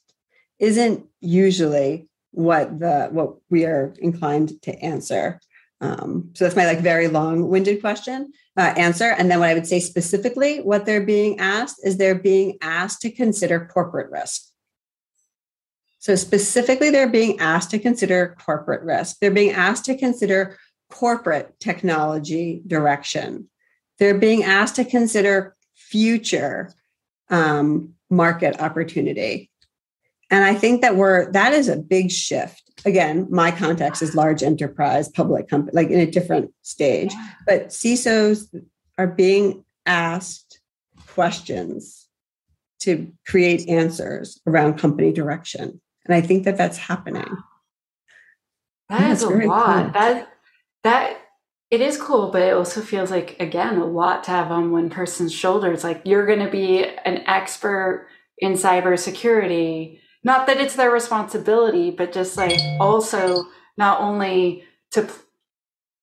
isn't 0.58 1.06
usually 1.20 2.08
what 2.30 2.78
the 2.78 3.08
what 3.10 3.36
we 3.50 3.64
are 3.64 3.94
inclined 3.98 4.60
to 4.62 4.78
answer. 4.80 5.40
Um, 5.80 6.30
so 6.34 6.44
that's 6.44 6.56
my 6.56 6.64
like 6.64 6.80
very 6.80 7.08
long-winded 7.08 7.80
question 7.80 8.32
uh, 8.56 8.72
answer. 8.76 9.04
And 9.04 9.30
then 9.30 9.40
what 9.40 9.50
I 9.50 9.54
would 9.54 9.66
say 9.66 9.80
specifically, 9.80 10.58
what 10.58 10.86
they're 10.86 11.04
being 11.04 11.38
asked 11.38 11.80
is 11.84 11.96
they're 11.96 12.14
being 12.14 12.56
asked 12.62 13.02
to 13.02 13.10
consider 13.10 13.68
corporate 13.72 14.10
risk. 14.10 14.42
So, 16.06 16.14
specifically, 16.14 16.90
they're 16.90 17.08
being 17.08 17.40
asked 17.40 17.72
to 17.72 17.80
consider 17.80 18.36
corporate 18.38 18.84
risk. 18.84 19.16
They're 19.18 19.32
being 19.32 19.50
asked 19.50 19.86
to 19.86 19.98
consider 19.98 20.56
corporate 20.88 21.58
technology 21.58 22.62
direction. 22.64 23.48
They're 23.98 24.16
being 24.16 24.44
asked 24.44 24.76
to 24.76 24.84
consider 24.84 25.56
future 25.74 26.72
um, 27.28 27.94
market 28.08 28.60
opportunity. 28.60 29.50
And 30.30 30.44
I 30.44 30.54
think 30.54 30.82
that 30.82 30.94
we're, 30.94 31.32
that 31.32 31.52
is 31.52 31.68
a 31.68 31.76
big 31.76 32.12
shift. 32.12 32.62
Again, 32.84 33.26
my 33.28 33.50
context 33.50 34.00
is 34.00 34.14
large 34.14 34.44
enterprise, 34.44 35.08
public 35.08 35.48
company, 35.48 35.74
like 35.74 35.90
in 35.90 35.98
a 35.98 36.08
different 36.08 36.52
stage. 36.62 37.12
But 37.48 37.70
CISOs 37.70 38.46
are 38.96 39.08
being 39.08 39.64
asked 39.86 40.60
questions 41.08 42.06
to 42.82 43.10
create 43.26 43.68
answers 43.68 44.40
around 44.46 44.78
company 44.78 45.12
direction. 45.12 45.80
And 46.06 46.14
I 46.14 46.20
think 46.20 46.44
that 46.44 46.56
that's 46.56 46.78
happening. 46.78 47.36
That 48.88 49.10
is 49.10 49.22
a 49.22 49.28
lot. 49.28 49.84
Cool. 49.84 49.92
That 49.92 50.28
that 50.84 51.16
it 51.70 51.80
is 51.80 52.00
cool, 52.00 52.30
but 52.30 52.42
it 52.42 52.54
also 52.54 52.80
feels 52.80 53.10
like 53.10 53.36
again 53.40 53.76
a 53.78 53.84
lot 53.84 54.24
to 54.24 54.30
have 54.30 54.52
on 54.52 54.70
one 54.70 54.88
person's 54.88 55.32
shoulders. 55.32 55.82
Like 55.82 56.02
you're 56.04 56.26
going 56.26 56.44
to 56.44 56.50
be 56.50 56.84
an 56.84 57.24
expert 57.26 58.08
in 58.38 58.52
cybersecurity, 58.52 59.98
not 60.22 60.46
that 60.46 60.58
it's 60.58 60.76
their 60.76 60.90
responsibility, 60.90 61.90
but 61.90 62.12
just 62.12 62.36
like 62.36 62.60
also 62.78 63.44
not 63.76 64.00
only 64.00 64.64
to 64.92 65.02
p- 65.02 65.12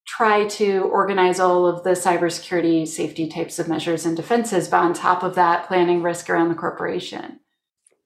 try 0.06 0.48
to 0.48 0.82
organize 0.82 1.40
all 1.40 1.66
of 1.66 1.84
the 1.84 1.92
cybersecurity 1.92 2.88
safety 2.88 3.28
types 3.28 3.60
of 3.60 3.68
measures 3.68 4.06
and 4.06 4.18
defenses, 4.18 4.68
but 4.68 4.78
on 4.78 4.94
top 4.94 5.24
of 5.24 5.36
that, 5.36 5.68
planning 5.68 6.02
risk 6.02 6.30
around 6.30 6.50
the 6.50 6.56
corporation. 6.56 7.40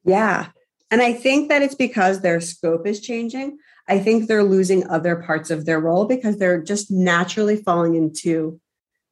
Yeah. 0.05 0.47
And 0.89 1.01
I 1.01 1.13
think 1.13 1.49
that 1.49 1.61
it's 1.61 1.75
because 1.75 2.21
their 2.21 2.39
scope 2.39 2.87
is 2.87 3.01
changing. 3.01 3.57
I 3.87 3.99
think 3.99 4.27
they're 4.27 4.43
losing 4.43 4.87
other 4.87 5.17
parts 5.17 5.49
of 5.49 5.65
their 5.65 5.79
role 5.79 6.05
because 6.05 6.37
they're 6.37 6.61
just 6.61 6.91
naturally 6.91 7.57
falling 7.57 7.95
into 7.95 8.59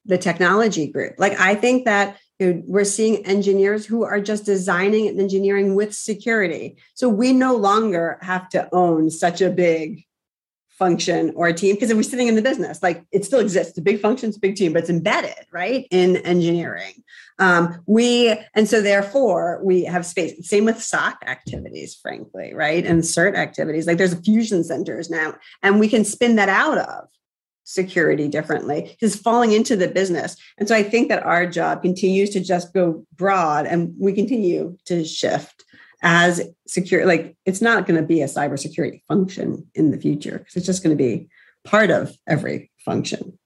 the 0.06 0.18
technology 0.18 0.88
group. 0.88 1.16
Like 1.18 1.40
I 1.40 1.56
think 1.56 1.86
that 1.86 2.18
you 2.40 2.54
know, 2.54 2.64
we're 2.66 2.84
seeing 2.84 3.26
engineers 3.26 3.86
who 3.86 4.04
are 4.04 4.20
just 4.20 4.46
designing 4.46 5.08
and 5.08 5.20
engineering 5.20 5.76
with 5.76 5.96
security. 5.96 6.78
So 6.94 7.10
we 7.10 7.34
no 7.34 7.56
longer 7.56 8.20
have 8.22 8.50
to 8.50 8.70
own 8.74 9.10
such 9.10 9.42
a 9.42 9.50
big 9.50 10.05
function 10.78 11.32
or 11.36 11.48
a 11.48 11.54
team 11.54 11.76
because 11.76 11.90
if 11.90 11.96
we're 11.96 12.04
sitting 12.04 12.28
in 12.28 12.36
the 12.36 12.42
business, 12.42 12.84
like 12.84 13.04
it 13.12 13.26
still 13.26 13.40
exists. 13.40 13.78
a 13.78 13.82
big 13.82 14.00
function, 14.00 14.30
it's 14.30 14.38
a 14.38 14.42
big 14.42 14.56
team, 14.56 14.74
but 14.74 14.80
it's 14.80 14.90
embedded, 14.90 15.46
right, 15.52 15.88
in 15.92 16.18
engineering. 16.18 17.04
Um, 17.40 17.82
we 17.86 18.38
and 18.54 18.68
so 18.68 18.82
therefore 18.82 19.62
we 19.64 19.84
have 19.86 20.06
space. 20.06 20.48
Same 20.48 20.66
with 20.66 20.82
SOC 20.82 21.24
activities, 21.26 21.96
frankly, 22.02 22.54
right, 22.54 22.86
and 22.86 23.02
CERT 23.04 23.36
activities. 23.36 23.88
Like 23.88 23.98
there's 23.98 24.16
fusion 24.16 24.64
centers 24.64 25.10
now, 25.10 25.36
and 25.64 25.80
we 25.80 25.88
can 25.88 26.06
spin 26.06 26.36
that 26.36 26.50
out 26.50 26.78
of 26.78 27.08
security 27.66 28.28
differently 28.28 28.96
is 29.02 29.16
falling 29.16 29.52
into 29.52 29.76
the 29.76 29.88
business 29.88 30.38
and 30.60 30.68
so 30.68 30.76
i 30.76 30.84
think 30.84 31.10
that 31.10 31.24
our 31.24 31.48
job 31.48 31.82
continues 31.82 32.30
to 32.30 32.40
just 32.40 32.72
go 32.76 33.04
broad 33.16 33.66
and 33.66 33.92
we 34.00 34.14
continue 34.14 34.78
to 34.86 35.04
shift 35.04 35.65
as 36.06 36.42
secure 36.68 37.06
like 37.06 37.36
it's 37.46 37.62
not 37.62 37.86
going 37.86 38.00
to 38.00 38.06
be 38.06 38.22
a 38.22 38.28
cybersecurity 38.28 39.02
function 39.08 39.68
in 39.76 39.92
the 39.92 39.98
future 39.98 40.38
because 40.38 40.56
it's 40.56 40.66
just 40.66 40.84
going 40.84 40.96
to 40.96 41.04
be 41.04 41.28
part 41.66 41.90
of 41.90 42.16
every 42.28 42.72
function 42.86 43.38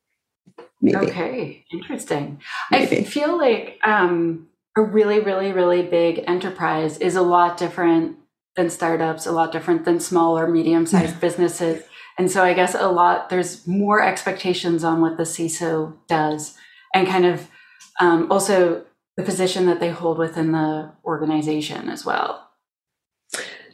maybe. 0.82 0.98
okay 0.98 1.66
interesting 1.72 2.40
maybe. 2.70 3.00
i 3.00 3.04
feel 3.04 3.38
like 3.38 3.80
um, 3.84 4.48
a 4.78 4.82
really 4.82 5.20
really 5.20 5.52
really 5.52 5.82
big 5.82 6.24
enterprise 6.28 6.98
is 6.98 7.16
a 7.16 7.22
lot 7.22 7.58
different 7.58 8.18
than 8.56 8.70
startups 8.70 9.26
a 9.26 9.32
lot 9.32 9.52
different 9.52 9.86
than 9.86 10.00
small 10.00 10.38
or 10.38 10.48
medium 10.48 10.86
sized 10.86 11.14
yeah. 11.14 11.20
businesses 11.20 11.82
and 12.20 12.30
so 12.30 12.44
I 12.44 12.54
guess 12.54 12.76
a 12.76 12.90
lot, 12.90 13.30
there's 13.30 13.66
more 13.66 14.04
expectations 14.04 14.84
on 14.84 15.00
what 15.00 15.16
the 15.16 15.24
CISO 15.24 15.96
does 16.10 16.54
and 16.94 17.08
kind 17.08 17.26
of 17.26 17.48
um, 18.02 18.30
also 18.30 18.84
the 19.16 19.24
position 19.24 19.68
that 19.68 19.80
they 19.80 19.90
hold 19.90 20.18
within 20.18 20.52
the 20.52 20.92
organization 21.06 21.88
as 21.88 22.04
well. 22.06 22.49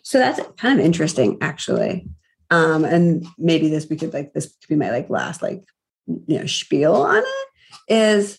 So 0.06 0.20
that's 0.20 0.40
kind 0.58 0.80
of 0.80 0.86
interesting, 0.86 1.40
actually. 1.42 2.08
Um, 2.52 2.86
and 2.86 3.26
maybe 3.40 3.70
this 3.70 3.88
we 3.90 3.96
could 3.96 4.14
like 4.14 4.34
this 4.34 4.46
could 4.46 4.70
be 4.70 4.76
my 4.76 4.92
like 4.92 5.10
last 5.10 5.42
like 5.42 5.64
you 6.06 6.38
know 6.38 6.46
spiel 6.46 6.94
on 6.94 7.24
it 7.26 7.92
is 7.92 8.38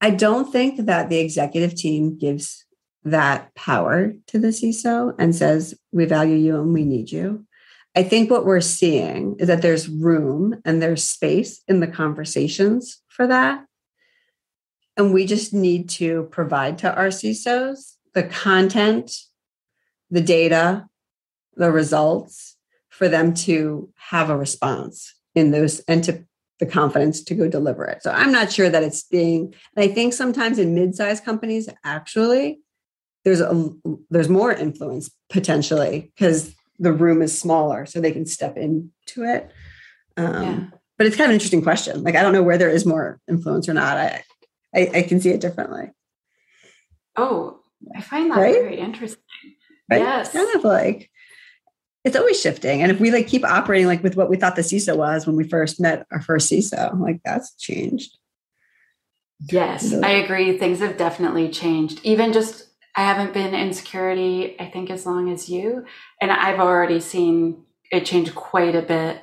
I 0.00 0.10
don't 0.10 0.50
think 0.50 0.84
that 0.86 1.08
the 1.08 1.18
executive 1.18 1.76
team 1.76 2.18
gives 2.18 2.66
that 3.04 3.54
power 3.54 4.14
to 4.26 4.38
the 4.40 4.48
CISO 4.48 5.14
and 5.16 5.32
says 5.32 5.76
we 5.92 6.06
value 6.06 6.34
you 6.34 6.60
and 6.60 6.74
we 6.74 6.84
need 6.84 7.12
you. 7.12 7.46
I 7.94 8.02
think 8.02 8.28
what 8.28 8.44
we're 8.44 8.60
seeing 8.60 9.36
is 9.38 9.46
that 9.46 9.62
there's 9.62 9.88
room 9.88 10.60
and 10.64 10.82
there's 10.82 11.04
space 11.04 11.62
in 11.68 11.78
the 11.78 11.86
conversations 11.86 13.00
for 13.06 13.28
that. 13.28 13.64
And 14.96 15.14
we 15.14 15.24
just 15.24 15.54
need 15.54 15.88
to 15.90 16.24
provide 16.32 16.78
to 16.78 16.92
our 16.92 17.08
CISOs 17.08 17.92
the 18.14 18.24
content, 18.24 19.12
the 20.10 20.20
data, 20.20 20.86
the 21.56 21.70
results 21.70 22.56
for 22.88 23.08
them 23.08 23.34
to 23.34 23.90
have 23.96 24.30
a 24.30 24.36
response 24.36 25.14
in 25.34 25.50
those 25.50 25.80
and 25.80 26.04
to 26.04 26.24
the 26.60 26.66
confidence 26.66 27.22
to 27.24 27.34
go 27.34 27.48
deliver 27.48 27.84
it. 27.84 28.02
So 28.02 28.10
I'm 28.12 28.30
not 28.30 28.52
sure 28.52 28.70
that 28.70 28.82
it's 28.84 29.02
being, 29.04 29.54
and 29.76 29.84
I 29.84 29.92
think 29.92 30.12
sometimes 30.12 30.58
in 30.58 30.74
mid-sized 30.74 31.24
companies, 31.24 31.68
actually, 31.84 32.60
there's 33.24 33.40
a 33.40 33.70
there's 34.10 34.28
more 34.28 34.52
influence 34.52 35.10
potentially 35.30 36.12
because 36.14 36.54
the 36.78 36.92
room 36.92 37.22
is 37.22 37.36
smaller 37.36 37.86
so 37.86 38.00
they 38.00 38.12
can 38.12 38.26
step 38.26 38.56
into 38.56 39.24
it. 39.24 39.50
Um, 40.16 40.42
yeah. 40.42 40.60
But 40.96 41.06
it's 41.08 41.16
kind 41.16 41.26
of 41.26 41.30
an 41.30 41.34
interesting 41.34 41.62
question. 41.62 42.04
Like, 42.04 42.14
I 42.14 42.22
don't 42.22 42.32
know 42.32 42.42
where 42.42 42.58
there 42.58 42.70
is 42.70 42.86
more 42.86 43.18
influence 43.28 43.68
or 43.68 43.74
not. 43.74 43.96
I, 43.96 44.22
I, 44.74 44.90
I 44.94 45.02
can 45.02 45.20
see 45.20 45.30
it 45.30 45.40
differently. 45.40 45.90
Oh, 47.16 47.60
I 47.96 48.00
find 48.00 48.30
that 48.30 48.38
right? 48.38 48.54
very 48.54 48.78
interesting. 48.78 49.20
Right? 49.90 50.00
Yes. 50.00 50.26
It's 50.26 50.36
kind 50.36 50.56
of 50.56 50.64
like, 50.64 51.10
it's 52.04 52.16
always 52.16 52.40
shifting. 52.40 52.82
And 52.82 52.92
if 52.92 53.00
we 53.00 53.10
like 53.10 53.26
keep 53.26 53.44
operating 53.44 53.86
like 53.86 54.02
with 54.02 54.16
what 54.16 54.28
we 54.28 54.36
thought 54.36 54.56
the 54.56 54.62
CISO 54.62 54.96
was 54.96 55.26
when 55.26 55.36
we 55.36 55.48
first 55.48 55.80
met 55.80 56.06
our 56.12 56.20
first 56.20 56.50
CISO, 56.50 57.00
like 57.00 57.20
that's 57.24 57.54
changed. 57.56 58.18
Yes, 59.50 59.92
I 59.92 60.10
agree. 60.10 60.56
Things 60.58 60.80
have 60.80 60.96
definitely 60.96 61.48
changed. 61.48 62.00
Even 62.02 62.32
just 62.32 62.66
I 62.96 63.02
haven't 63.02 63.34
been 63.34 63.54
in 63.54 63.72
security, 63.72 64.56
I 64.60 64.70
think, 64.70 64.90
as 64.90 65.04
long 65.04 65.30
as 65.30 65.48
you. 65.48 65.84
And 66.20 66.30
I've 66.30 66.60
already 66.60 67.00
seen 67.00 67.64
it 67.90 68.06
change 68.06 68.34
quite 68.34 68.76
a 68.76 68.82
bit 68.82 69.22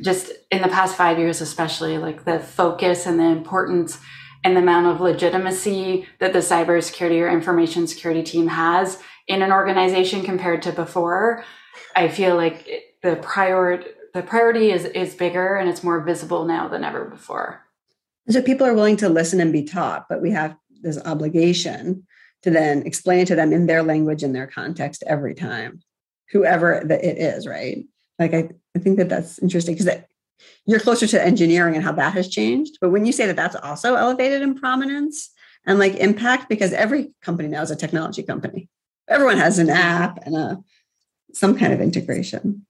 just 0.00 0.32
in 0.50 0.62
the 0.62 0.68
past 0.68 0.96
five 0.96 1.18
years, 1.18 1.40
especially 1.40 1.98
like 1.98 2.24
the 2.24 2.40
focus 2.40 3.06
and 3.06 3.18
the 3.18 3.24
importance 3.24 3.98
and 4.42 4.56
the 4.56 4.60
amount 4.60 4.86
of 4.86 5.00
legitimacy 5.00 6.06
that 6.18 6.32
the 6.32 6.40
cybersecurity 6.40 7.20
or 7.20 7.28
information 7.28 7.86
security 7.86 8.22
team 8.22 8.48
has 8.48 8.98
in 9.26 9.42
an 9.42 9.52
organization 9.52 10.22
compared 10.22 10.62
to 10.62 10.72
before. 10.72 11.44
I 11.96 12.08
feel 12.08 12.36
like 12.36 12.96
the 13.02 13.16
priority 13.16 13.86
the 14.12 14.22
priority 14.22 14.70
is 14.70 14.84
is 14.84 15.14
bigger 15.14 15.56
and 15.56 15.68
it's 15.68 15.82
more 15.82 16.00
visible 16.00 16.44
now 16.44 16.68
than 16.68 16.84
ever 16.84 17.04
before. 17.04 17.62
So 18.28 18.40
people 18.40 18.66
are 18.66 18.74
willing 18.74 18.96
to 18.98 19.08
listen 19.08 19.40
and 19.40 19.52
be 19.52 19.64
taught, 19.64 20.06
but 20.08 20.22
we 20.22 20.30
have 20.30 20.56
this 20.82 20.98
obligation 21.04 22.06
to 22.44 22.50
then 22.50 22.82
explain 22.82 23.26
to 23.26 23.34
them 23.34 23.52
in 23.52 23.66
their 23.66 23.82
language 23.82 24.22
in 24.22 24.34
their 24.34 24.46
context 24.46 25.02
every 25.06 25.34
time 25.34 25.80
whoever 26.30 26.82
that 26.84 27.02
it 27.02 27.18
is 27.18 27.46
right 27.46 27.84
like 28.18 28.34
i, 28.34 28.48
I 28.76 28.78
think 28.78 28.98
that 28.98 29.08
that's 29.08 29.38
interesting 29.38 29.74
because 29.74 29.98
you're 30.66 30.80
closer 30.80 31.06
to 31.06 31.24
engineering 31.24 31.74
and 31.74 31.82
how 31.82 31.92
that 31.92 32.12
has 32.12 32.28
changed 32.28 32.78
but 32.80 32.90
when 32.90 33.06
you 33.06 33.12
say 33.12 33.26
that 33.26 33.36
that's 33.36 33.56
also 33.56 33.94
elevated 33.94 34.42
in 34.42 34.54
prominence 34.54 35.30
and 35.66 35.78
like 35.78 35.94
impact 35.96 36.48
because 36.48 36.72
every 36.74 37.14
company 37.22 37.48
now 37.48 37.62
is 37.62 37.70
a 37.70 37.76
technology 37.76 38.22
company 38.22 38.68
everyone 39.08 39.38
has 39.38 39.58
an 39.58 39.70
app 39.70 40.18
and 40.24 40.36
a 40.36 40.62
some 41.32 41.56
kind 41.56 41.72
of 41.72 41.80
integration 41.80 42.66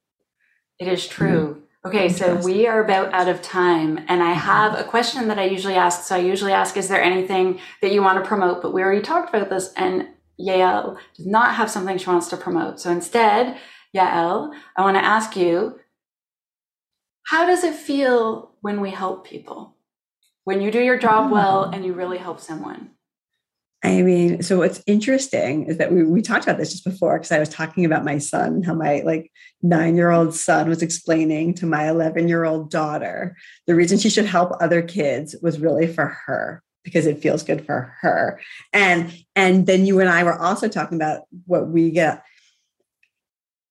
it 0.79 0.87
is 0.87 1.07
true 1.07 1.49
mm-hmm. 1.49 1.59
Okay, 1.85 2.09
so 2.09 2.37
we 2.37 2.65
are 2.65 2.83
about 2.83 3.13
out 3.13 3.27
of 3.27 3.43
time, 3.43 4.03
and 4.07 4.23
I 4.23 4.33
have 4.33 4.73
a 4.73 4.83
question 4.83 5.27
that 5.27 5.37
I 5.37 5.45
usually 5.45 5.75
ask. 5.75 6.01
So 6.01 6.15
I 6.15 6.17
usually 6.17 6.51
ask, 6.51 6.75
is 6.77 6.87
there 6.87 6.99
anything 6.99 7.59
that 7.83 7.91
you 7.91 8.01
want 8.01 8.17
to 8.17 8.27
promote? 8.27 8.63
But 8.63 8.73
we 8.73 8.81
already 8.81 9.03
talked 9.03 9.29
about 9.29 9.51
this, 9.51 9.71
and 9.77 10.07
Yael 10.39 10.97
does 11.15 11.27
not 11.27 11.53
have 11.53 11.69
something 11.69 11.99
she 11.99 12.09
wants 12.09 12.27
to 12.29 12.37
promote. 12.37 12.79
So 12.79 12.89
instead, 12.89 13.59
Yael, 13.95 14.51
I 14.75 14.81
want 14.81 14.97
to 14.97 15.05
ask 15.05 15.35
you, 15.35 15.79
how 17.27 17.45
does 17.45 17.63
it 17.63 17.75
feel 17.75 18.55
when 18.61 18.81
we 18.81 18.89
help 18.89 19.27
people? 19.27 19.75
When 20.43 20.61
you 20.61 20.71
do 20.71 20.81
your 20.81 20.97
job 20.97 21.31
well 21.31 21.65
and 21.65 21.85
you 21.85 21.93
really 21.93 22.17
help 22.17 22.39
someone? 22.39 22.94
I 23.85 24.01
mean, 24.01 24.41
so 24.41 24.57
what's 24.57 24.81
interesting 24.87 25.67
is 25.67 25.77
that 25.77 25.91
we, 25.91 26.03
we 26.03 26.23
talked 26.23 26.43
about 26.43 26.57
this 26.57 26.71
just 26.71 26.83
before 26.83 27.19
because 27.19 27.31
I 27.31 27.37
was 27.37 27.49
talking 27.49 27.85
about 27.85 28.03
my 28.03 28.17
son, 28.17 28.63
how 28.63 28.73
my 28.73 29.01
like 29.05 29.31
nine 29.61 29.95
year 29.95 30.09
old 30.09 30.33
son 30.33 30.67
was 30.67 30.81
explaining 30.81 31.53
to 31.55 31.67
my 31.67 31.87
11 31.87 32.27
year 32.27 32.45
old 32.45 32.71
daughter 32.71 33.37
the 33.67 33.75
reason 33.75 33.99
she 33.99 34.09
should 34.09 34.25
help 34.25 34.53
other 34.59 34.81
kids 34.81 35.35
was 35.43 35.59
really 35.59 35.85
for 35.85 36.17
her 36.25 36.63
because 36.83 37.05
it 37.05 37.21
feels 37.21 37.43
good 37.43 37.63
for 37.63 37.93
her. 38.01 38.39
And 38.73 39.13
and 39.35 39.67
then 39.67 39.85
you 39.85 39.99
and 39.99 40.09
I 40.09 40.23
were 40.23 40.39
also 40.39 40.67
talking 40.67 40.97
about 40.97 41.21
what 41.45 41.67
we 41.67 41.91
get 41.91 42.23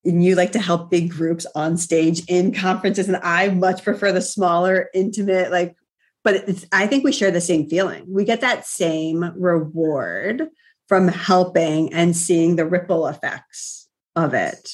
and 0.05 0.23
you 0.23 0.37
like 0.37 0.53
to 0.53 0.61
help 0.61 0.91
big 0.91 1.11
groups 1.11 1.45
on 1.57 1.77
stage 1.77 2.23
in 2.29 2.53
conferences 2.53 3.09
and 3.09 3.17
i 3.23 3.49
much 3.49 3.83
prefer 3.83 4.13
the 4.13 4.21
smaller 4.21 4.91
intimate 4.93 5.51
like 5.51 5.75
but 6.25 6.67
I 6.73 6.87
think 6.87 7.05
we 7.05 7.13
share 7.13 7.31
the 7.31 7.41
same 7.41 7.69
feeling. 7.69 8.05
We 8.09 8.25
get 8.25 8.41
that 8.41 8.67
same 8.67 9.33
reward 9.37 10.49
from 10.89 11.09
helping 11.09 11.93
and 11.93 12.17
seeing 12.17 12.57
the 12.57 12.67
ripple 12.67 13.07
effects 13.07 13.89
of 14.17 14.35
it. 14.35 14.71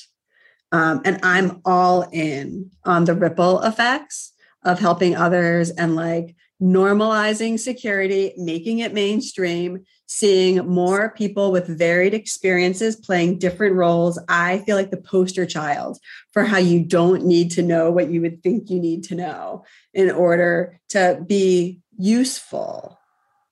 Um, 0.73 1.03
and 1.05 1.19
I'm 1.25 1.61
all 1.65 2.09
in 2.13 2.71
on 2.85 3.05
the 3.05 3.15
ripple 3.15 3.61
effects 3.63 4.33
of 4.65 4.79
helping 4.79 5.17
others 5.17 5.71
and 5.71 5.97
like 5.97 6.37
normalizing 6.63 7.59
security, 7.59 8.33
making 8.37 8.79
it 8.79 8.95
mainstream, 8.95 9.85
seeing 10.13 10.67
more 10.67 11.11
people 11.11 11.53
with 11.53 11.69
varied 11.69 12.15
experiences 12.15 12.97
playing 12.97 13.39
different 13.39 13.77
roles. 13.77 14.19
I 14.29 14.59
feel 14.59 14.77
like 14.77 14.91
the 14.91 14.97
poster 14.97 15.47
child 15.47 15.99
for 16.33 16.43
how 16.43 16.59
you 16.59 16.85
don't 16.85 17.25
need 17.25 17.53
to 17.53 17.63
know 17.63 17.93
what 17.93 18.11
you 18.11 18.21
would 18.21 18.43
think 18.43 18.71
you 18.71 18.81
need 18.81 19.05
to 19.05 19.15
know 19.15 19.65
in 19.95 20.11
order 20.11 20.81
to 20.89 21.23
be 21.25 21.79
useful 21.97 22.99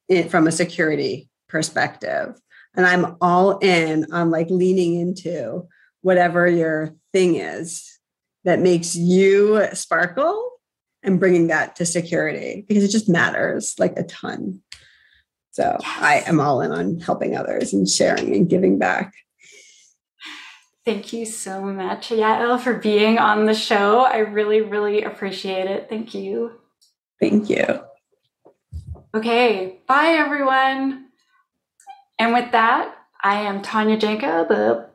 in, 0.08 0.28
from 0.28 0.48
a 0.48 0.52
security 0.52 1.30
perspective. 1.48 2.36
And 2.74 2.84
I'm 2.84 3.16
all 3.20 3.58
in 3.58 4.12
on 4.12 4.32
like 4.32 4.50
leaning 4.50 4.98
into 4.98 5.68
whatever 6.00 6.48
your 6.48 6.92
thing 7.12 7.36
is 7.36 8.00
that 8.42 8.58
makes 8.58 8.96
you 8.96 9.64
sparkle 9.74 10.50
and 11.04 11.20
bringing 11.20 11.46
that 11.46 11.76
to 11.76 11.86
security 11.86 12.64
because 12.66 12.82
it 12.82 12.90
just 12.90 13.08
matters 13.08 13.76
like 13.78 13.96
a 13.96 14.02
ton. 14.02 14.60
So 15.58 15.76
yes. 15.80 15.98
I 16.00 16.22
am 16.24 16.38
all 16.38 16.60
in 16.60 16.70
on 16.70 17.00
helping 17.00 17.36
others 17.36 17.72
and 17.72 17.88
sharing 17.88 18.32
and 18.32 18.48
giving 18.48 18.78
back. 18.78 19.12
Thank 20.84 21.12
you 21.12 21.26
so 21.26 21.62
much, 21.62 22.10
Yael, 22.10 22.60
for 22.60 22.74
being 22.74 23.18
on 23.18 23.46
the 23.46 23.54
show. 23.54 24.02
I 24.02 24.18
really, 24.18 24.60
really 24.60 25.02
appreciate 25.02 25.66
it. 25.66 25.88
Thank 25.88 26.14
you. 26.14 26.52
Thank 27.18 27.50
you. 27.50 27.82
Okay, 29.12 29.80
bye 29.88 30.10
everyone. 30.10 31.06
And 32.20 32.32
with 32.32 32.52
that, 32.52 32.94
I 33.24 33.40
am 33.40 33.60
Tanya 33.60 33.98
Janca, 33.98 34.46
the 34.46 34.88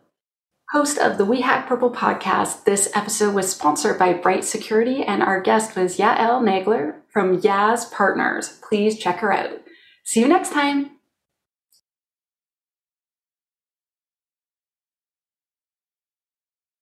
host 0.71 0.97
of 0.97 1.17
the 1.17 1.25
We 1.25 1.41
Hack 1.41 1.67
Purple 1.67 1.91
podcast. 1.91 2.63
This 2.63 2.89
episode 2.95 3.35
was 3.35 3.51
sponsored 3.51 3.99
by 3.99 4.13
Bright 4.13 4.45
Security, 4.45 5.03
and 5.03 5.21
our 5.21 5.41
guest 5.41 5.75
was 5.75 5.97
Yael 5.97 6.41
Nagler 6.41 6.95
from 7.09 7.41
Yaz 7.41 7.91
Partners. 7.91 8.61
Please 8.65 8.97
check 8.97 9.17
her 9.17 9.33
out. 9.33 9.62
See 10.03 10.21
you 10.21 10.27
next 10.27 10.51
time. 10.51 10.92